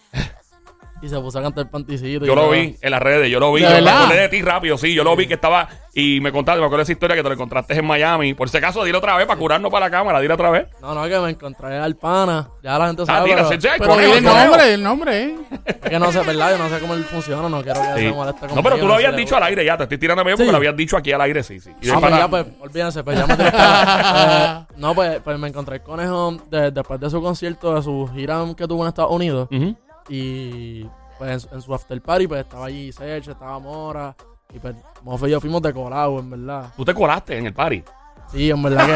y 1.01 1.09
se 1.09 1.19
puso 1.19 1.39
a 1.39 1.41
cantar 1.41 1.69
panticito. 1.69 2.25
Yo 2.25 2.33
y 2.33 2.35
lo 2.35 2.49
vi 2.49 2.75
en 2.81 2.91
las 2.91 3.01
redes, 3.01 3.29
yo 3.29 3.39
lo 3.39 3.53
vi. 3.53 3.61
¿De 3.61 3.67
Yo 3.67 3.73
me 3.75 3.81
verdad? 3.81 4.03
acordé 4.03 4.19
de 4.21 4.29
ti 4.29 4.41
rápido, 4.41 4.77
sí. 4.77 4.93
Yo 4.93 5.03
lo 5.03 5.15
vi 5.15 5.27
que 5.27 5.35
estaba. 5.35 5.67
Y 5.93 6.19
me 6.21 6.31
contaste, 6.31 6.59
me 6.61 6.65
acuerdo 6.65 6.77
de 6.77 6.83
esa 6.83 6.91
historia 6.93 7.15
que 7.15 7.23
te 7.23 7.27
lo 7.29 7.33
encontraste 7.33 7.73
en 7.73 7.85
Miami. 7.85 8.33
Por 8.33 8.47
si 8.47 8.57
acaso, 8.57 8.83
dile 8.83 8.97
otra 8.97 9.17
vez 9.17 9.25
para 9.25 9.39
curarnos 9.39 9.71
para 9.71 9.87
la 9.87 9.91
cámara, 9.91 10.19
dile 10.21 10.33
otra 10.33 10.49
vez. 10.49 10.67
No, 10.81 10.93
no, 10.93 11.03
que 11.07 11.19
me 11.19 11.31
encontré 11.31 11.77
al 11.77 11.95
pana. 11.95 12.47
Ya 12.63 12.77
la 12.77 12.87
gente 12.87 13.03
Ah, 13.03 13.05
sabe. 13.05 13.25
tira, 13.29 13.47
pero, 13.49 13.61
sí, 13.61 13.67
Pero 13.79 13.97
dile 13.97 14.17
el 14.17 14.23
nombre, 14.23 14.73
el 14.75 14.83
nombre, 14.83 15.23
¿eh? 15.23 15.35
es 15.65 15.75
que 15.89 15.99
no 15.99 16.11
sé, 16.11 16.21
¿verdad? 16.21 16.51
Yo 16.51 16.57
no 16.63 16.69
sé 16.69 16.79
cómo 16.79 16.93
él 16.93 17.03
funciona. 17.05 17.49
No 17.49 17.61
quiero 17.63 17.81
que 17.81 17.99
Sí. 18.01 18.05
se 18.07 18.11
moleste 18.13 18.39
conmigo. 18.41 18.55
No, 18.55 18.63
pero 18.63 18.77
tú 18.77 18.87
lo 18.87 18.93
habías 18.93 19.11
sé, 19.11 19.17
dicho 19.17 19.35
al 19.35 19.43
aire 19.43 19.65
ya. 19.65 19.75
Te 19.77 19.83
estoy 19.83 19.97
tirando 19.97 20.23
medio 20.23 20.37
porque 20.37 20.47
Sí. 20.47 20.51
lo 20.51 20.57
habías 20.57 20.75
dicho 20.77 20.95
aquí 20.95 21.11
al 21.11 21.21
aire, 21.21 21.43
sí, 21.43 21.59
sí. 21.59 21.71
Y 21.81 21.87
de 21.87 21.91
Ah, 21.91 21.95
pues 21.99 22.03
pana- 22.11 22.17
ya, 22.19 22.27
pues, 22.29 22.45
olvídense, 22.61 23.03
pues 23.03 23.17
ya 23.17 23.27
me 23.27 23.33
eh, 23.43 24.65
No, 24.77 24.93
pues, 24.95 25.19
pues 25.23 25.39
me 25.39 25.47
encontré 25.47 25.77
el 25.77 25.81
conejo 25.81 26.37
de- 26.49 26.71
después 26.71 26.99
de 26.99 27.09
su 27.09 27.21
concierto, 27.21 27.75
de 27.75 27.81
su 27.81 28.09
gira 28.13 28.43
que 28.55 28.67
tuvo 28.67 28.83
en 28.83 28.89
Estados 28.89 29.11
Unidos. 29.11 29.47
Ujú. 29.51 29.75
Y 30.09 30.83
pues 31.17 31.31
en, 31.31 31.39
su- 31.39 31.55
en 31.55 31.61
su 31.61 31.73
after 31.73 32.01
party, 32.01 32.27
pues 32.27 32.41
estaba 32.41 32.65
allí 32.65 32.91
Serge, 32.91 33.31
estaba 33.31 33.59
Mora. 33.59 34.15
Y 34.53 34.59
pues 34.59 34.75
Mofe 35.03 35.27
y 35.27 35.31
yo 35.31 35.39
fuimos 35.39 35.61
decorados, 35.61 36.19
en 36.21 36.29
verdad. 36.31 36.73
Tú 36.75 36.83
te 36.83 36.93
colaste 36.93 37.37
en 37.37 37.45
el 37.45 37.53
party. 37.53 37.83
Sí, 38.31 38.49
en 38.49 38.61
verdad 38.61 38.85
que 38.85 38.93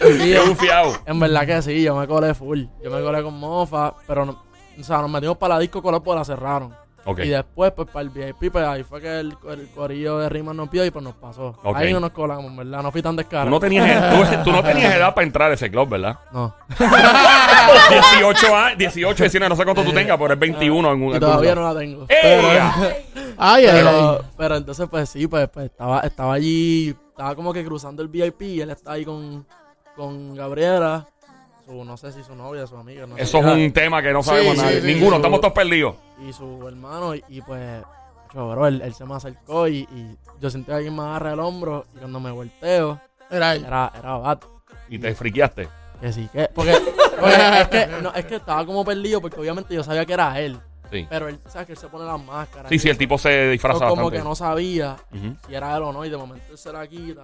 sí. 0.00 0.04
En-. 0.32 0.32
En 1.06 1.20
verdad 1.20 1.46
que 1.46 1.62
sí, 1.62 1.82
yo 1.82 1.94
me 1.96 2.06
colé 2.06 2.34
full. 2.34 2.64
Yo 2.82 2.90
me 2.90 3.02
colé 3.02 3.22
con 3.22 3.38
Mofa, 3.38 3.94
pero 4.06 4.24
no, 4.24 4.42
o 4.78 4.82
sea, 4.82 4.98
nos 5.00 5.10
metimos 5.10 5.36
para 5.36 5.54
la 5.54 5.60
disco 5.60 5.82
color 5.82 6.02
porque 6.02 6.18
la 6.18 6.24
cerraron. 6.24 6.74
Y 7.18 7.28
después, 7.28 7.72
pues 7.72 7.88
para 7.90 8.02
el 8.02 8.10
VIP, 8.10 8.50
pues 8.52 8.64
ahí 8.64 8.82
fue 8.82 9.00
que 9.00 9.20
el, 9.20 9.36
el 9.50 9.68
corillo 9.74 10.18
de 10.18 10.28
Rimas 10.28 10.54
nos 10.54 10.70
vio 10.70 10.84
y 10.84 10.90
pues 10.90 11.04
nos 11.04 11.14
pasó. 11.14 11.58
Ahí 11.74 11.92
no 11.92 12.00
nos 12.00 12.10
colamos, 12.12 12.54
¿verdad? 12.56 12.82
No 12.82 12.90
fui 12.90 13.02
tan 13.02 13.12
Tú 13.14 13.18
descarado. 13.18 13.50
no, 13.50 13.60
tenías, 13.60 14.10
tú, 14.10 14.44
tú 14.44 14.52
no 14.52 14.62
tenías 14.62 14.94
edad 14.94 15.14
para 15.14 15.26
entrar 15.26 15.50
a 15.50 15.54
ese 15.54 15.70
club, 15.70 15.88
¿verdad? 15.90 16.18
No. 16.32 16.54
18 16.78 18.56
años, 18.56 18.78
18, 18.78 19.22
19, 19.24 19.48
no 19.48 19.56
sé 19.56 19.64
cuánto 19.64 19.82
tú 19.82 19.92
tengas, 19.92 20.18
pero 20.18 20.34
es 20.34 20.40
21 20.40 20.92
en 20.92 21.02
un 21.02 21.16
Y 21.16 21.20
todavía 21.20 21.54
no 21.54 21.72
la 21.72 21.78
tengo. 21.78 22.06
¡Ea! 22.08 22.74
Ay, 23.36 23.66
ay, 23.66 23.66
ay. 23.66 23.82
Pero, 23.84 24.24
pero 24.36 24.56
entonces, 24.56 24.88
pues 24.90 25.08
sí, 25.10 25.26
pues, 25.26 25.48
pues 25.48 25.66
estaba, 25.66 26.00
estaba 26.00 26.34
allí, 26.34 26.94
estaba 27.10 27.34
como 27.34 27.52
que 27.52 27.64
cruzando 27.64 28.02
el 28.02 28.08
VIP 28.08 28.42
y 28.42 28.60
él 28.60 28.70
está 28.70 28.92
ahí 28.92 29.04
con, 29.04 29.46
con 29.96 30.34
Gabriela, 30.34 31.06
su, 31.64 31.84
no 31.84 31.96
sé 31.96 32.12
si 32.12 32.22
su 32.22 32.34
novia, 32.34 32.66
su 32.66 32.76
amiga, 32.76 33.06
no 33.06 33.16
sé 33.16 33.22
Eso 33.22 33.38
es 33.38 33.44
un 33.46 33.72
tema 33.72 34.02
que 34.02 34.12
no 34.12 34.22
sabemos 34.22 34.54
Sí, 34.54 34.60
nadie. 34.62 34.80
sí, 34.80 34.86
sí, 34.88 34.94
Ninguno, 34.94 35.16
estamos 35.16 35.40
todos 35.40 35.52
perdidos. 35.54 35.96
y 36.28 36.32
su 36.32 36.66
hermano, 36.68 37.14
y, 37.14 37.24
y 37.28 37.40
pues, 37.42 37.82
yo, 38.34 38.48
bro, 38.50 38.66
él, 38.66 38.82
él 38.82 38.94
se 38.94 39.04
me 39.04 39.14
acercó 39.14 39.68
y, 39.68 39.78
y 39.80 40.16
yo 40.40 40.50
sentí 40.50 40.66
que 40.66 40.72
alguien 40.74 40.94
me 40.94 41.02
agarra 41.02 41.32
el 41.32 41.40
hombro 41.40 41.86
y 41.94 41.98
cuando 41.98 42.20
me 42.20 42.30
volteo, 42.30 43.00
Era 43.30 43.54
él. 43.54 43.64
era, 43.64 43.92
era 43.98 44.16
Bat. 44.18 44.44
Y 44.88 44.98
te 44.98 45.14
friqueaste. 45.14 45.68
Que 46.00 46.12
sí, 46.12 46.28
que. 46.32 46.50
Porque, 46.54 46.76
porque 47.18 47.34
es, 47.60 47.68
que, 47.68 47.86
no, 48.02 48.12
es 48.12 48.26
que 48.26 48.36
estaba 48.36 48.66
como 48.66 48.84
perdido 48.84 49.20
porque 49.20 49.40
obviamente 49.40 49.74
yo 49.74 49.82
sabía 49.82 50.04
que 50.04 50.12
era 50.12 50.38
él. 50.40 50.58
Sí. 50.90 51.06
Pero 51.08 51.28
él, 51.28 51.40
¿sabes? 51.48 51.66
Que 51.66 51.72
él 51.72 51.78
se 51.78 51.88
pone 51.88 52.04
las 52.04 52.22
máscaras. 52.22 52.68
Sí, 52.68 52.78
sí, 52.78 52.88
el 52.90 52.98
tipo 52.98 53.16
se 53.16 53.46
Yo 53.46 53.50
disfraza 53.52 53.88
como 53.88 54.02
bastante. 54.02 54.18
que 54.18 54.24
no 54.24 54.34
sabía 54.34 54.96
si 55.46 55.54
era 55.54 55.74
él 55.76 55.82
o 55.84 55.92
no 55.92 56.04
y 56.04 56.10
de 56.10 56.16
momento 56.16 56.44
él 56.50 56.58
se 56.58 56.70
la 56.72 56.86
quita. 56.86 57.22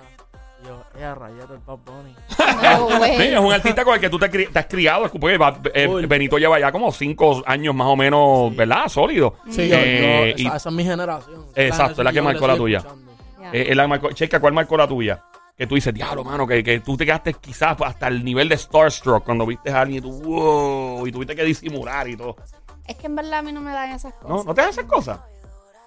Yo, 0.65 0.83
eh, 1.01 1.15
rayete 1.15 1.55
el 1.55 1.59
Bad 1.61 1.79
Bunny. 1.87 2.15
No, 2.63 2.99
güey. 2.99 3.17
Sí, 3.17 3.23
es 3.35 3.39
un 3.41 3.53
artista 3.53 3.85
con 3.85 3.95
el 3.95 4.01
que 4.01 4.11
tú 4.11 4.19
te, 4.19 4.31
cri- 4.31 4.53
te 4.53 4.59
has 4.59 4.67
criado. 4.67 5.09
Porque 5.11 5.39
va- 5.39 5.59
eh, 5.75 5.87
Full. 5.87 6.05
Benito 6.07 6.39
lleva 6.39 6.61
ya 6.61 6.71
como 6.71 6.93
cinco 6.93 7.43
años 7.47 7.75
más 7.75 7.87
o 7.89 7.97
menos, 7.97 8.51
Sí. 8.51 8.57
¿verdad? 8.57 8.89
Sólido. 8.89 9.37
Sí, 9.49 9.69
Yo- 9.69 9.77
Eh, 9.79 10.35
yo- 10.37 10.43
y- 10.43 10.47
esa, 10.47 10.57
esa 10.57 10.69
es 10.69 10.75
mi 10.75 10.85
generación. 10.85 11.47
Exacto, 11.55 12.03
es 12.03 12.05
la 12.05 12.11
que 12.11 12.17
yo 12.17 12.23
marcó 12.25 12.47
la 12.47 12.57
tuya. 12.57 12.79
escuchando. 12.79 13.13
Ya. 13.41 13.51
Eh, 13.53 13.67
él 13.71 13.77
la 13.77 13.87
marcó- 13.89 14.13
Checa, 14.13 14.39
¿cuál 14.41 14.53
marcó 14.53 14.77
la 14.77 14.87
tuya? 14.87 15.23
Que 15.57 15.67
tú 15.67 15.75
dices, 15.75 15.93
diablo, 15.93 16.25
mano, 16.25 16.47
que, 16.47 16.63
que 16.65 16.81
tú 16.81 16.97
te 16.97 17.05
quedaste 17.05 17.35
quizás 17.35 17.77
hasta 17.81 18.09
el 18.09 18.25
nivel 18.25 18.49
de 18.49 18.57
Starstruck 18.57 19.25
cuando 19.25 19.45
viste 19.47 19.71
a 19.71 19.81
alguien 19.83 19.99
y 19.99 20.01
tú, 20.03 20.11
wow, 20.23 21.07
y 21.07 21.13
tuviste 21.13 21.35
que 21.37 21.45
disimular 21.45 22.09
y 22.09 22.17
todo. 22.17 22.37
Es 22.87 22.97
que 22.97 23.07
en 23.07 23.15
verdad 23.17 23.41
a 23.41 23.43
mí 23.43 23.53
no 23.53 23.61
me 23.61 23.71
dan 23.71 23.91
esas 23.91 24.15
cosas. 24.15 24.29
¿No? 24.29 24.45
¿No 24.45 24.55
te 24.55 24.63
das 24.63 24.71
esas 24.71 24.85
cosas? 24.87 25.21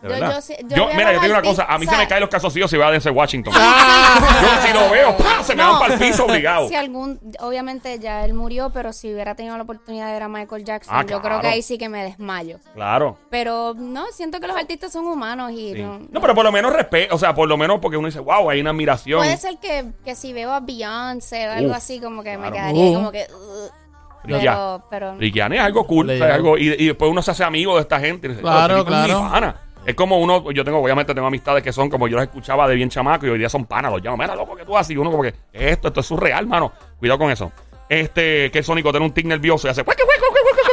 De 0.03 0.09
Yo- 0.09 0.13
verdad. 0.15 0.35
yo 0.35 0.41
sí- 0.41 0.55
yo 0.63 0.75
Yo- 0.75 0.85
veo 0.87 0.95
mira, 0.97 1.13
yo 1.13 1.19
te 1.21 1.25
digo 1.27 1.39
una 1.39 1.47
cosa, 1.47 1.63
a 1.63 1.77
mí 1.77 1.85
se 1.85 1.95
me 1.95 2.07
caen 2.09 2.19
los 2.19 2.29
calzoncillos 2.29 2.69
si 2.69 2.75
va 2.75 2.87
a 2.87 2.91
Denzel 2.91 3.13
Washington. 3.13 3.53
Ah, 3.55 4.19
Yo 4.41 4.67
si 4.67 4.73
lo 4.73 4.89
veo, 4.91 5.15
se 5.43 5.55
me 5.55 5.63
No. 5.63 5.71
van 5.71 5.79
para 5.79 5.93
el 5.93 5.99
piso 6.01 6.25
obligado. 6.25 6.67
Si 6.67 6.75
algún, 6.75 7.19
obviamente 7.39 7.97
ya 7.99 8.25
él 8.25 8.33
murió, 8.33 8.69
pero 8.71 8.91
si 8.91 9.13
hubiera 9.13 9.33
tenido 9.35 9.55
la 9.55 9.63
oportunidad 9.63 10.07
de 10.07 10.13
ver 10.13 10.23
a 10.23 10.27
Michael 10.27 10.65
Jackson, 10.65 10.93
Ah, 10.93 11.01
yo 11.03 11.07
creo 11.19 11.21
claro. 11.21 11.41
que 11.41 11.47
ahí 11.47 11.61
sí 11.61 11.77
que 11.77 11.87
me 11.87 12.03
desmayo. 12.03 12.59
Claro. 12.73 13.17
Pero 13.29 13.73
no, 13.77 14.05
siento 14.11 14.41
que 14.41 14.47
los 14.47 14.57
artistas 14.57 14.91
son 14.91 15.05
humanos 15.07 15.51
y 15.51 15.73
Sí. 15.73 15.81
no, 15.81 15.99
No, 16.11 16.19
pero 16.21 16.35
por 16.35 16.43
lo 16.43 16.51
menos 16.51 16.73
respeto, 16.73 17.15
o 17.15 17.17
sea, 17.17 17.33
por 17.33 17.47
lo 17.47 17.55
menos 17.55 17.79
porque 17.79 17.95
uno 17.95 18.07
dice, 18.07 18.19
wow, 18.19 18.49
hay 18.49 18.59
una 18.59 18.71
admiración. 18.71 19.19
Puede 19.19 19.37
ser 19.37 19.57
que, 19.57 19.85
que 20.03 20.15
si 20.15 20.33
veo 20.33 20.51
a 20.51 20.59
Beyoncé 20.59 21.47
o 21.47 21.51
algo 21.53 21.69
Uf, 21.71 21.77
así, 21.77 22.01
como 22.01 22.23
que 22.23 22.37
me 22.37 22.51
quedaría 22.51 22.83
Uh. 22.89 22.93
como 22.95 23.11
que. 23.13 23.25
"Ugh". 23.33 23.71
Pero 24.25 24.39
ya. 24.39 24.51
pero, 24.53 24.83
pero 24.89 25.15
Riquiani 25.17 25.57
es 25.57 25.61
algo 25.63 25.85
cool, 25.85 26.07
Le 26.07 26.13
es 26.15 26.19
llamo. 26.21 26.33
algo, 26.33 26.57
y, 26.57 26.67
y 26.79 26.87
después 26.87 27.11
uno 27.11 27.21
se 27.21 27.31
hace 27.31 27.43
amigo 27.43 27.75
de 27.75 27.81
esta 27.81 27.99
gente. 27.99 28.27
y 28.27 28.29
dice, 28.29 28.41
Claro, 28.41 28.75
"Oh, 28.75 28.77
este 28.79 28.89
tipo 28.91 28.95
es 28.95 29.03
mi 29.03 29.09
claro. 29.13 29.29
pana". 29.31 29.55
Es 29.85 29.95
como 29.95 30.17
uno, 30.19 30.51
yo 30.51 30.63
tengo, 30.63 30.79
obviamente 30.79 31.13
tengo 31.13 31.27
amistades 31.27 31.61
que 31.61 31.73
son 31.73 31.89
como 31.89 32.07
yo 32.07 32.15
los 32.15 32.23
escuchaba 32.23 32.67
de 32.67 32.75
bien 32.75 32.89
chamaco 32.89 33.25
y 33.27 33.29
hoy 33.29 33.37
día 33.37 33.49
son 33.49 33.65
panas, 33.65 33.91
los 33.91 34.01
llamo, 34.01 34.17
mira 34.17 34.35
loco 34.35 34.55
que 34.55 34.63
tú 34.63 34.77
haces, 34.77 34.91
y 34.91 34.97
uno 34.97 35.11
como 35.11 35.23
que, 35.23 35.33
esto, 35.51 35.89
esto 35.89 35.99
es 35.99 36.05
surreal, 36.05 36.47
mano. 36.47 36.71
Cuidado 36.97 37.19
con 37.19 37.31
eso. 37.31 37.51
Este, 37.89 38.49
que 38.49 38.63
Sónico 38.63 38.91
tiene 38.91 39.05
un 39.05 39.11
tic 39.11 39.25
nervioso 39.25 39.67
y 39.67 39.71
hace 39.71 39.83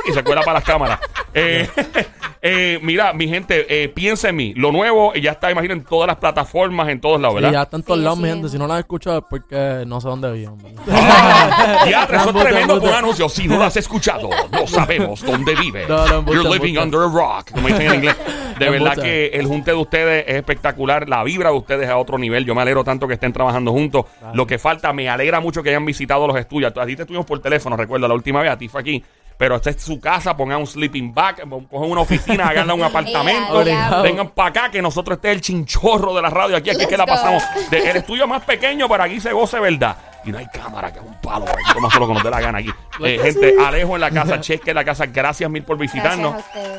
Y 0.09 0.12
se 0.12 0.23
cuela 0.25 0.42
para 0.42 0.54
las 0.61 0.64
cámaras. 0.64 1.00
Eh, 1.35 1.69
eh, 2.42 2.78
mira, 2.83 3.12
mi 3.12 3.28
gente, 3.28 3.66
eh, 3.69 3.88
piensa 3.88 4.28
en 4.30 4.37
mí. 4.37 4.54
Lo 4.57 4.73
nuevo 4.73 5.12
ya 5.14 5.33
está, 5.33 5.50
imagino, 5.50 5.75
en 5.75 5.85
todas 5.85 6.07
las 6.09 6.16
plataformas, 6.16 6.88
en 6.88 7.00
todos 7.00 7.21
lados, 7.21 7.37
Sí, 7.37 7.42
¿verdad? 7.42 7.52
ya 7.59 7.62
está 7.62 7.76
en 7.76 7.83
todos 7.83 7.99
Sí, 7.99 8.04
lados, 8.04 8.19
sí. 8.19 8.25
mi 8.25 8.28
gente. 8.30 8.49
Si 8.49 8.59
no 8.59 8.66
la 8.66 8.78
escuchado 8.78 9.19
es 9.19 9.25
porque 9.28 9.85
no 9.87 10.00
sé 10.00 10.09
dónde 10.09 10.33
viven. 10.33 10.57
¿verdad? 10.59 10.83
Ah, 10.90 11.85
ya, 11.90 12.04
eso 12.04 12.14
es 12.14 12.26
Embuste, 12.26 12.49
tremendo 12.49 12.80
por 12.80 12.88
un 12.88 12.95
anuncio. 12.95 13.28
Si 13.28 13.47
no 13.47 13.57
lo 13.59 13.64
has 13.64 13.76
escuchado, 13.76 14.30
no 14.50 14.66
sabemos 14.66 15.23
dónde 15.25 15.54
vive. 15.54 15.87
No, 15.87 16.07
no, 16.07 16.19
embuste, 16.19 16.42
You're 16.42 16.59
living 16.59 16.78
under 16.78 17.00
a 17.00 17.09
rock, 17.09 17.50
como 17.52 17.69
dicen 17.69 17.87
en 17.87 17.95
inglés. 17.97 18.16
De 18.59 18.69
verdad 18.69 18.95
que 18.97 19.26
el 19.28 19.47
junte 19.47 19.71
de 19.71 19.76
ustedes 19.76 20.25
es 20.26 20.35
espectacular. 20.37 21.09
La 21.09 21.23
vibra 21.25 21.50
de 21.50 21.57
ustedes 21.57 21.85
es 21.85 21.90
a 21.90 21.97
otro 21.97 22.19
nivel. 22.19 22.45
Yo 22.45 22.54
me 22.54 22.62
alegro 22.62 22.85
tanto 22.85 23.07
que 23.09 23.14
estén 23.14 23.33
trabajando 23.33 23.71
juntos. 23.73 24.04
Lo 24.35 24.47
que 24.47 24.59
falta, 24.59 24.92
me 24.92 25.09
alegra 25.09 25.40
mucho 25.40 25.62
que 25.62 25.71
hayan 25.71 25.85
visitado 25.85 26.26
los 26.26 26.37
estudios. 26.37 26.73
A 26.76 26.87
ti 26.87 26.97
te 26.97 27.02
estuvimos 27.02 27.26
por 27.26 27.40
teléfono, 27.40 27.76
recuerdo, 27.76 28.07
la 28.09 28.14
última 28.14 28.42
vez, 28.42 28.50
a 28.50 28.59
ti 28.59 28.69
fue 28.69 28.80
aquí. 28.80 29.04
Pero 29.40 29.56
esta 29.56 29.70
es 29.70 29.80
su 29.82 29.99
casa, 29.99 30.37
pongan 30.37 30.61
un 30.61 30.66
sleeping 30.66 31.14
bag, 31.14 31.37
cogen 31.70 31.90
una 31.90 32.02
oficina, 32.02 32.47
háganla 32.50 32.75
un 32.75 32.82
apartamento. 32.85 33.64
Vengan 34.02 34.28
para 34.28 34.50
acá, 34.50 34.70
que 34.70 34.82
nosotros 34.82 35.16
este 35.16 35.30
es 35.30 35.35
el 35.37 35.40
chinchorro 35.40 36.14
de 36.14 36.20
la 36.20 36.28
radio 36.28 36.59
aquí, 36.59 36.68
aquí 36.68 36.82
es 36.82 36.87
que 36.87 36.97
la 36.99 37.06
pasamos. 37.06 37.42
De- 37.70 37.90
el 37.90 37.97
estudio 37.97 38.26
más 38.28 38.42
pequeño, 38.44 38.87
pero 38.87 39.02
aquí 39.02 39.18
se 39.18 39.32
goce 39.32 39.59
verdad. 39.59 39.97
Y 40.26 40.30
no 40.30 40.37
hay 40.37 40.47
cámara, 40.49 40.92
que 40.92 40.99
es 40.99 41.04
un 41.06 41.14
palo. 41.23 41.47
Toma 41.73 41.90
solo 41.90 42.06
que 42.06 42.12
nos 42.12 42.23
dé 42.23 42.28
la 42.30 42.40
gana 42.42 42.59
aquí. 42.59 42.70
Eh, 43.02 43.18
gente, 43.18 43.54
Alejo 43.59 43.94
en 43.94 44.02
la 44.02 44.11
casa, 44.11 44.38
Cheque 44.42 44.73
en 44.73 44.75
la 44.76 44.85
casa, 44.85 45.06
gracias 45.06 45.49
mil 45.50 45.62
por 45.62 45.78
visitarnos. 45.78 46.35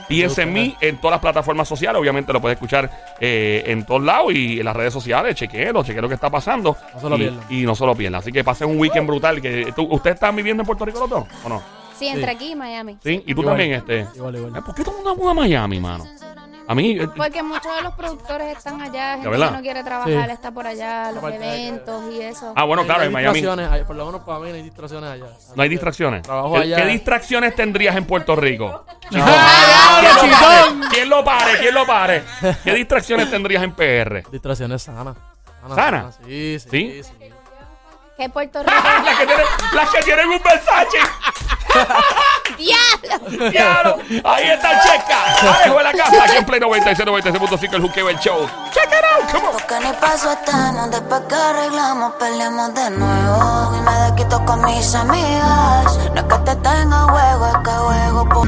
Piensa 0.07 0.43
en 0.43 0.53
mí 0.53 0.77
en 0.79 0.97
todas 1.01 1.13
las 1.15 1.19
plataformas 1.19 1.67
sociales. 1.67 1.99
Obviamente 1.99 2.31
lo 2.31 2.39
puedes 2.39 2.57
escuchar 2.57 2.91
eh, 3.19 3.63
en 3.65 3.83
todos 3.87 4.03
lados 4.03 4.31
y 4.31 4.59
en 4.59 4.65
las 4.65 4.75
redes 4.75 4.93
sociales. 4.93 5.33
Chequelo, 5.33 5.83
cheque 5.83 5.99
lo 5.99 6.07
que 6.07 6.13
está 6.13 6.29
pasando. 6.29 6.77
No 6.93 7.01
se 7.01 7.09
lo 7.09 7.15
y, 7.15 7.19
pierdan. 7.21 7.43
y 7.49 7.61
no 7.63 7.73
se 7.73 7.85
lo 7.87 7.95
pierdan. 7.95 8.19
Así 8.21 8.31
que 8.31 8.43
pasen 8.43 8.69
un 8.69 8.77
weekend 8.79 9.07
brutal. 9.07 9.41
Que, 9.41 9.73
¿tú- 9.75 9.87
¿Ustedes 9.89 10.13
están 10.13 10.35
viviendo 10.35 10.61
en 10.61 10.67
Puerto 10.67 10.85
Rico 10.85 10.99
los 10.99 11.09
dos 11.09 11.23
o 11.43 11.49
no? 11.49 11.80
Sí, 12.01 12.07
entre 12.09 12.31
Sí. 12.31 12.35
aquí 12.35 12.51
y 12.51 12.55
Miami. 12.55 12.97
Sí. 13.03 13.23
¿Y 13.25 13.33
tú 13.33 13.41
Igual. 13.41 13.47
también, 13.57 13.71
este? 13.73 14.07
Igual, 14.15 14.35
igual. 14.35 14.55
Eh, 14.57 14.61
¿Por 14.61 14.75
qué 14.75 14.83
todo 14.83 14.97
el 14.97 15.03
mundo 15.03 15.15
muda 15.21 15.31
a 15.31 15.35
Miami, 15.35 15.79
mano? 15.79 16.05
A 16.67 16.75
mí. 16.75 16.97
eh, 16.97 17.07
Porque 17.17 17.43
muchos 17.43 17.75
de 17.75 17.81
los 17.81 17.93
productores 17.95 18.55
están 18.57 18.81
allá, 18.81 19.13
gente 19.15 19.27
verdad? 19.27 19.49
que 19.49 19.55
no 19.57 19.61
quiere 19.61 19.83
trabajar 19.83 20.25
Sí. 20.27 20.31
está 20.31 20.51
por 20.51 20.65
allá, 20.67 21.09
los 21.11 21.17
Aparte 21.17 21.39
de 21.39 21.43
que- 21.45 21.67
eventos 21.67 22.13
y 22.13 22.21
eso. 22.21 22.53
Ah, 22.55 22.63
bueno, 22.63 22.85
claro, 22.85 23.01
hay 23.01 23.07
en 23.07 23.13
Miami. 23.13 23.33
distracciones, 23.39 23.71
hay- 23.71 23.83
por 23.83 23.95
lo 23.97 24.05
menos 24.05 24.21
para 24.21 24.39
mí 24.39 24.49
no 24.49 24.55
hay 24.55 24.61
distracciones 24.61 25.09
allá. 25.11 25.25
No 25.55 25.63
hay 25.63 25.69
distracciones. 25.69 26.21
Trabajo 26.21 26.53
¿Qué, 26.53 26.59
allá. 26.59 26.75
qué 26.77 26.85
distracciones 26.85 27.55
tendrías 27.55 27.95
en 27.97 28.05
Puerto 28.05 28.35
Rico? 28.37 28.85
¿Quién 29.09 29.21
¡Ah, 29.25 30.01
lo 30.01 30.29
pare? 30.39 30.87
¿Quién 30.91 31.09
lo 31.09 31.23
pare? 31.25 31.51
¿Quién 31.59 31.73
lo 31.73 31.85
pare? 31.85 32.23
¿Qué 32.63 32.73
distracciones 32.73 33.29
tendrías 33.29 33.63
en 33.63 33.73
PR? 33.73 34.23
Distracciones 34.31 34.81
sanas. 34.83 35.17
¿Sana? 35.75 36.11
Sí, 36.25 36.57
sí, 36.59 36.69
¿Sí? 36.69 37.03
sí. 37.03 37.29
Que 38.17 38.29
Puerto 38.29 38.59
Rico. 38.63 38.71
las, 38.71 39.17
que 39.17 39.25
tienen, 39.25 39.45
las 39.73 39.89
que 39.89 40.01
tienen 40.03 40.29
un 40.29 40.41
Versace. 40.41 40.97
¡Diablo! 42.57 43.49
¡Diablo! 43.49 43.97
Ahí 44.23 44.49
está 44.49 44.71
el 44.71 44.79
Checa. 44.81 45.53
Alejo 45.55 45.81
la 45.81 45.91
casa. 45.93 46.23
Aquí 46.23 46.37
en 46.37 46.45
Play 46.45 46.59
96, 46.59 47.07
96.5, 47.07 47.73
el 47.73 47.81
juqueo, 47.81 48.09
el 48.09 48.19
show. 48.19 48.47
Check 48.71 48.85
it 48.85 49.05
out. 49.05 49.31
Come 49.31 49.47
on. 49.47 49.53
Porque 49.53 49.79
ni 49.79 49.93
paso 49.93 50.31
estamos, 50.31 50.91
después 50.91 51.21
que 51.27 51.35
arreglamos, 51.35 52.13
peleamos 52.13 52.73
de 52.75 52.89
nuevo. 52.91 53.75
Y 53.75 53.81
me 53.81 54.15
quito 54.15 54.45
con 54.45 54.63
mis 54.65 54.95
amigas. 54.95 55.99
No 56.13 56.21
es 56.21 56.23
que 56.23 56.37
te 56.45 56.55
tenga 56.57 57.05
huevo, 57.07 57.47
es 57.47 57.57
que 57.63 57.71
juego 57.71 58.29
por 58.29 58.47